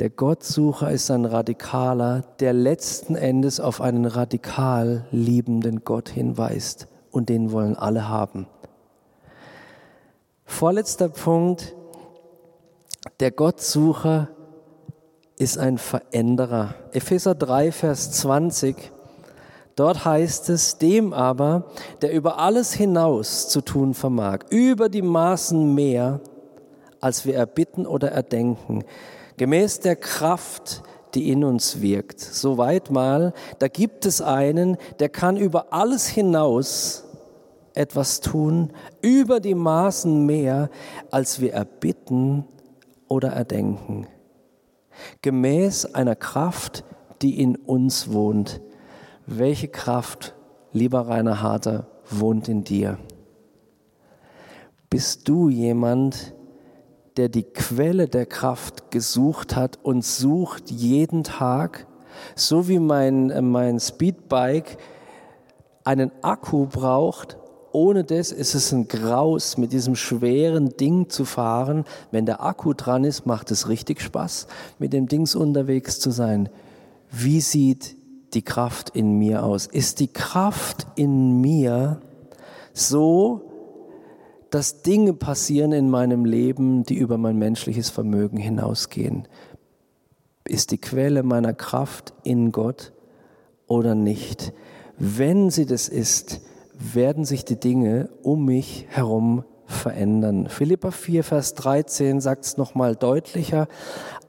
Der 0.00 0.10
Gottsucher 0.10 0.90
ist 0.90 1.10
ein 1.10 1.24
Radikaler, 1.24 2.24
der 2.40 2.52
letzten 2.52 3.16
Endes 3.16 3.58
auf 3.58 3.80
einen 3.80 4.04
radikal 4.04 5.06
liebenden 5.10 5.82
Gott 5.82 6.10
hinweist 6.10 6.88
und 7.16 7.30
den 7.30 7.50
wollen 7.50 7.76
alle 7.76 8.10
haben. 8.10 8.46
Vorletzter 10.44 11.08
Punkt, 11.08 11.74
der 13.20 13.30
Gottsucher 13.30 14.28
ist 15.38 15.56
ein 15.56 15.78
Veränderer. 15.78 16.74
Epheser 16.92 17.34
3, 17.34 17.72
Vers 17.72 18.12
20. 18.12 18.92
Dort 19.76 20.04
heißt 20.04 20.50
es, 20.50 20.76
dem 20.76 21.14
aber, 21.14 21.64
der 22.02 22.12
über 22.12 22.38
alles 22.38 22.74
hinaus 22.74 23.48
zu 23.48 23.62
tun 23.62 23.94
vermag, 23.94 24.40
über 24.50 24.90
die 24.90 25.00
Maßen 25.00 25.74
mehr, 25.74 26.20
als 27.00 27.24
wir 27.24 27.34
erbitten 27.34 27.86
oder 27.86 28.12
erdenken, 28.12 28.84
gemäß 29.38 29.80
der 29.80 29.96
Kraft, 29.96 30.82
die 31.14 31.30
in 31.30 31.44
uns 31.44 31.80
wirkt. 31.80 32.20
Soweit 32.20 32.90
mal, 32.90 33.32
da 33.58 33.68
gibt 33.68 34.04
es 34.04 34.20
einen, 34.20 34.76
der 34.98 35.08
kann 35.08 35.38
über 35.38 35.72
alles 35.72 36.06
hinaus 36.06 37.05
etwas 37.76 38.20
tun, 38.20 38.72
über 39.02 39.40
die 39.40 39.54
Maßen 39.54 40.26
mehr, 40.26 40.70
als 41.10 41.40
wir 41.40 41.52
erbitten 41.52 42.44
oder 43.08 43.30
erdenken. 43.30 44.06
Gemäß 45.22 45.94
einer 45.94 46.16
Kraft, 46.16 46.84
die 47.22 47.40
in 47.40 47.56
uns 47.56 48.12
wohnt. 48.12 48.60
Welche 49.26 49.68
Kraft, 49.68 50.34
lieber 50.72 51.08
Rainer 51.08 51.42
Harter, 51.42 51.86
wohnt 52.08 52.48
in 52.48 52.64
dir? 52.64 52.98
Bist 54.88 55.28
du 55.28 55.48
jemand, 55.48 56.34
der 57.16 57.28
die 57.28 57.42
Quelle 57.42 58.08
der 58.08 58.26
Kraft 58.26 58.90
gesucht 58.90 59.56
hat 59.56 59.78
und 59.82 60.04
sucht 60.04 60.70
jeden 60.70 61.24
Tag, 61.24 61.86
so 62.34 62.68
wie 62.68 62.78
mein, 62.78 63.30
äh, 63.30 63.42
mein 63.42 63.80
Speedbike 63.80 64.78
einen 65.84 66.10
Akku 66.22 66.66
braucht, 66.66 67.38
ohne 67.76 68.04
das 68.04 68.32
ist 68.32 68.54
es 68.54 68.72
ein 68.72 68.88
Graus, 68.88 69.58
mit 69.58 69.70
diesem 69.70 69.96
schweren 69.96 70.78
Ding 70.78 71.10
zu 71.10 71.26
fahren. 71.26 71.84
Wenn 72.10 72.24
der 72.24 72.42
Akku 72.42 72.72
dran 72.72 73.04
ist, 73.04 73.26
macht 73.26 73.50
es 73.50 73.68
richtig 73.68 74.00
Spaß, 74.00 74.46
mit 74.78 74.94
dem 74.94 75.08
Dings 75.08 75.34
unterwegs 75.34 76.00
zu 76.00 76.10
sein. 76.10 76.48
Wie 77.10 77.42
sieht 77.42 77.96
die 78.32 78.40
Kraft 78.40 78.96
in 78.96 79.18
mir 79.18 79.44
aus? 79.44 79.66
Ist 79.66 80.00
die 80.00 80.08
Kraft 80.08 80.86
in 80.94 81.42
mir 81.42 82.00
so, 82.72 83.42
dass 84.48 84.80
Dinge 84.80 85.12
passieren 85.12 85.72
in 85.72 85.90
meinem 85.90 86.24
Leben, 86.24 86.84
die 86.84 86.96
über 86.96 87.18
mein 87.18 87.36
menschliches 87.36 87.90
Vermögen 87.90 88.38
hinausgehen? 88.38 89.28
Ist 90.44 90.70
die 90.70 90.78
Quelle 90.78 91.22
meiner 91.22 91.52
Kraft 91.52 92.14
in 92.22 92.52
Gott 92.52 92.94
oder 93.66 93.94
nicht? 93.94 94.54
Wenn 94.96 95.50
sie 95.50 95.66
das 95.66 95.88
ist, 95.90 96.40
werden 96.78 97.24
sich 97.24 97.44
die 97.44 97.58
Dinge 97.58 98.08
um 98.22 98.44
mich 98.44 98.86
herum 98.88 99.44
verändern. 99.66 100.48
Philippa 100.48 100.90
4, 100.90 101.24
Vers 101.24 101.54
13 101.54 102.20
sagt 102.20 102.44
es 102.44 102.56
nochmal 102.56 102.96
deutlicher. 102.96 103.66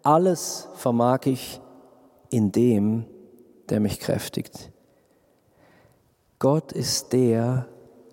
Alles 0.04 0.70
vermag 0.76 1.26
ich 1.26 1.62
in 2.30 2.52
dem, 2.52 3.06
der 3.70 3.80
mich 3.80 4.00
kräftigt. 4.00 4.72
Gott 6.40 6.72
ist 6.72 7.14
der, 7.14 7.68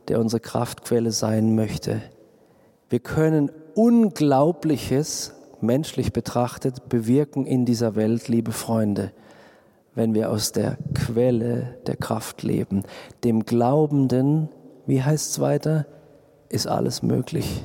der 0.09 0.21
unsere 0.21 0.41
Kraftquelle 0.41 1.13
sein 1.13 1.55
möchte. 1.55 2.03
Wir 2.89 3.01
können 3.01 3.51
Unglaubliches, 3.75 5.35
menschlich 5.61 6.13
betrachtet, 6.13 6.89
bewirken 6.89 7.47
in 7.47 7.65
dieser 7.65 7.97
Welt, 7.97 8.29
liebe 8.29 8.53
Freunde 8.53 9.13
wenn 9.95 10.15
wir 10.15 10.31
aus 10.31 10.53
der 10.53 10.77
Quelle 10.95 11.79
der 11.87 11.97
Kraft 11.97 12.43
leben. 12.43 12.83
Dem 13.23 13.45
Glaubenden, 13.45 14.49
wie 14.87 15.03
heißt 15.03 15.31
es 15.33 15.41
weiter, 15.41 15.87
ist 16.49 16.67
alles 16.67 17.03
möglich. 17.03 17.63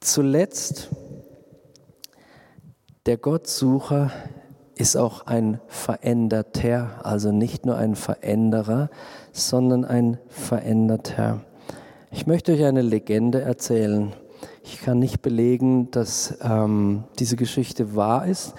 Zuletzt 0.00 0.90
Der 3.06 3.18
Gottsucher 3.18 4.10
ist 4.76 4.96
auch 4.96 5.26
ein 5.26 5.60
Veränderter, 5.68 7.00
also 7.02 7.32
nicht 7.32 7.66
nur 7.66 7.76
ein 7.76 7.96
Veränderer, 7.96 8.88
sondern 9.32 9.84
ein 9.84 10.18
Veränderter. 10.28 11.42
Ich 12.10 12.26
möchte 12.26 12.52
euch 12.52 12.64
eine 12.64 12.82
Legende 12.82 13.42
erzählen. 13.42 14.14
Ich 14.62 14.80
kann 14.80 14.98
nicht 14.98 15.20
belegen, 15.20 15.90
dass 15.90 16.38
ähm, 16.42 17.04
diese 17.18 17.36
Geschichte 17.36 17.94
wahr 17.94 18.26
ist, 18.26 18.54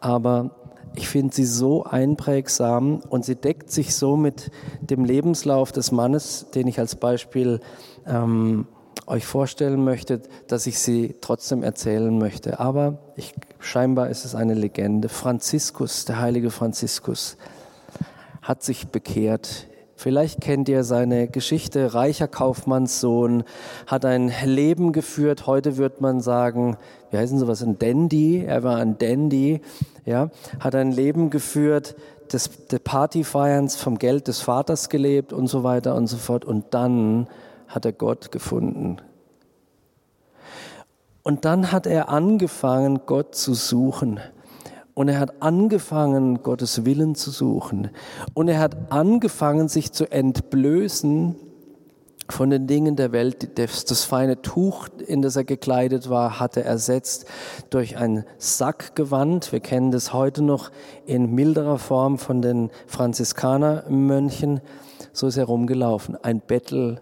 aber 0.00 0.59
ich 0.96 1.08
finde 1.08 1.34
sie 1.34 1.44
so 1.44 1.84
einprägsam 1.84 3.00
und 3.08 3.24
sie 3.24 3.36
deckt 3.36 3.70
sich 3.70 3.94
so 3.94 4.16
mit 4.16 4.50
dem 4.80 5.04
Lebenslauf 5.04 5.72
des 5.72 5.92
Mannes, 5.92 6.46
den 6.54 6.66
ich 6.66 6.78
als 6.78 6.96
Beispiel 6.96 7.60
ähm, 8.06 8.66
euch 9.06 9.26
vorstellen 9.26 9.84
möchte, 9.84 10.20
dass 10.46 10.66
ich 10.66 10.78
sie 10.78 11.16
trotzdem 11.20 11.62
erzählen 11.62 12.16
möchte. 12.16 12.60
Aber 12.60 12.98
ich, 13.16 13.34
scheinbar 13.58 14.08
ist 14.08 14.24
es 14.24 14.34
eine 14.34 14.54
Legende. 14.54 15.08
Franziskus, 15.08 16.04
der 16.04 16.20
heilige 16.20 16.50
Franziskus, 16.50 17.36
hat 18.42 18.62
sich 18.62 18.88
bekehrt. 18.88 19.66
Vielleicht 20.00 20.40
kennt 20.40 20.70
ihr 20.70 20.82
seine 20.82 21.28
Geschichte. 21.28 21.92
Reicher 21.92 22.26
Kaufmannssohn 22.26 23.44
hat 23.86 24.06
ein 24.06 24.32
Leben 24.46 24.92
geführt. 24.92 25.46
Heute 25.46 25.76
wird 25.76 26.00
man 26.00 26.20
sagen, 26.20 26.78
wie 27.10 27.18
heißen 27.18 27.38
sie 27.38 27.46
was, 27.46 27.62
ein 27.62 27.78
Dandy. 27.78 28.42
Er 28.42 28.62
war 28.62 28.76
ein 28.76 28.96
Dandy. 28.96 29.60
Ja, 30.06 30.30
hat 30.58 30.74
ein 30.74 30.90
Leben 30.90 31.28
geführt 31.28 31.96
des, 32.32 32.66
des 32.68 32.80
Partyfeierns 32.80 33.76
vom 33.76 33.98
Geld 33.98 34.26
des 34.28 34.40
Vaters 34.40 34.88
gelebt 34.88 35.34
und 35.34 35.48
so 35.48 35.64
weiter 35.64 35.94
und 35.94 36.06
so 36.06 36.16
fort. 36.16 36.46
Und 36.46 36.72
dann 36.72 37.26
hat 37.68 37.84
er 37.84 37.92
Gott 37.92 38.32
gefunden. 38.32 39.02
Und 41.22 41.44
dann 41.44 41.72
hat 41.72 41.86
er 41.86 42.08
angefangen, 42.08 43.00
Gott 43.04 43.34
zu 43.34 43.52
suchen. 43.52 44.18
Und 45.00 45.08
er 45.08 45.18
hat 45.18 45.40
angefangen, 45.40 46.42
Gottes 46.42 46.84
Willen 46.84 47.14
zu 47.14 47.30
suchen. 47.30 47.88
Und 48.34 48.48
er 48.48 48.58
hat 48.58 48.92
angefangen, 48.92 49.66
sich 49.66 49.92
zu 49.92 50.12
entblößen 50.12 51.36
von 52.28 52.50
den 52.50 52.66
Dingen 52.66 52.96
der 52.96 53.10
Welt. 53.10 53.58
Das, 53.58 54.04
feine 54.04 54.42
Tuch, 54.42 54.88
in 55.06 55.22
das 55.22 55.36
er 55.36 55.44
gekleidet 55.44 56.10
war, 56.10 56.38
hat 56.38 56.58
er 56.58 56.66
ersetzt 56.66 57.24
durch 57.70 57.96
ein 57.96 58.26
Sackgewand. 58.36 59.52
Wir 59.52 59.60
kennen 59.60 59.90
das 59.90 60.12
heute 60.12 60.42
noch 60.42 60.70
in 61.06 61.34
milderer 61.34 61.78
Form 61.78 62.18
von 62.18 62.42
den 62.42 62.68
Franziskanermönchen. 62.86 64.60
So 65.14 65.28
ist 65.28 65.38
er 65.38 65.46
rumgelaufen. 65.46 66.22
Ein 66.22 66.42
Bettel 66.42 67.00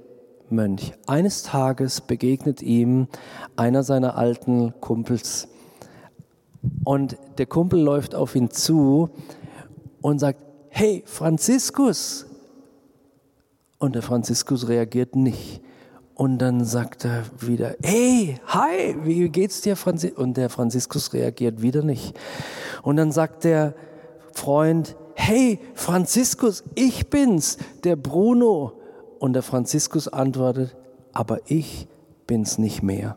Mönch. 0.50 0.92
Eines 1.08 1.42
Tages 1.42 2.00
begegnet 2.00 2.62
ihm 2.62 3.08
einer 3.56 3.82
seiner 3.82 4.16
alten 4.16 4.72
Kumpels. 4.80 5.48
Und 6.84 7.16
der 7.38 7.46
Kumpel 7.46 7.80
läuft 7.80 8.14
auf 8.14 8.34
ihn 8.34 8.50
zu 8.50 9.10
und 10.00 10.18
sagt, 10.18 10.40
hey 10.68 11.02
Franziskus. 11.06 12.26
Und 13.78 13.94
der 13.94 14.02
Franziskus 14.02 14.68
reagiert 14.68 15.14
nicht. 15.14 15.62
Und 16.14 16.38
dann 16.38 16.64
sagt 16.64 17.04
er 17.04 17.22
wieder, 17.38 17.76
hey, 17.80 18.40
hi, 18.46 18.96
wie 19.04 19.28
geht's 19.28 19.60
dir, 19.60 19.76
Franziskus? 19.76 20.18
Und 20.20 20.36
der 20.36 20.50
Franziskus 20.50 21.12
reagiert 21.12 21.62
wieder 21.62 21.82
nicht. 21.82 22.18
Und 22.82 22.96
dann 22.96 23.12
sagt 23.12 23.44
der 23.44 23.74
Freund, 24.32 24.96
hey, 25.14 25.60
Franziskus, 25.74 26.64
ich 26.74 27.08
bin's, 27.08 27.58
der 27.84 27.94
Bruno. 27.94 28.72
Und 29.20 29.34
der 29.34 29.42
Franziskus 29.42 30.08
antwortet, 30.08 30.76
aber 31.12 31.38
ich 31.46 31.86
bin's 32.26 32.58
nicht 32.58 32.82
mehr. 32.82 33.16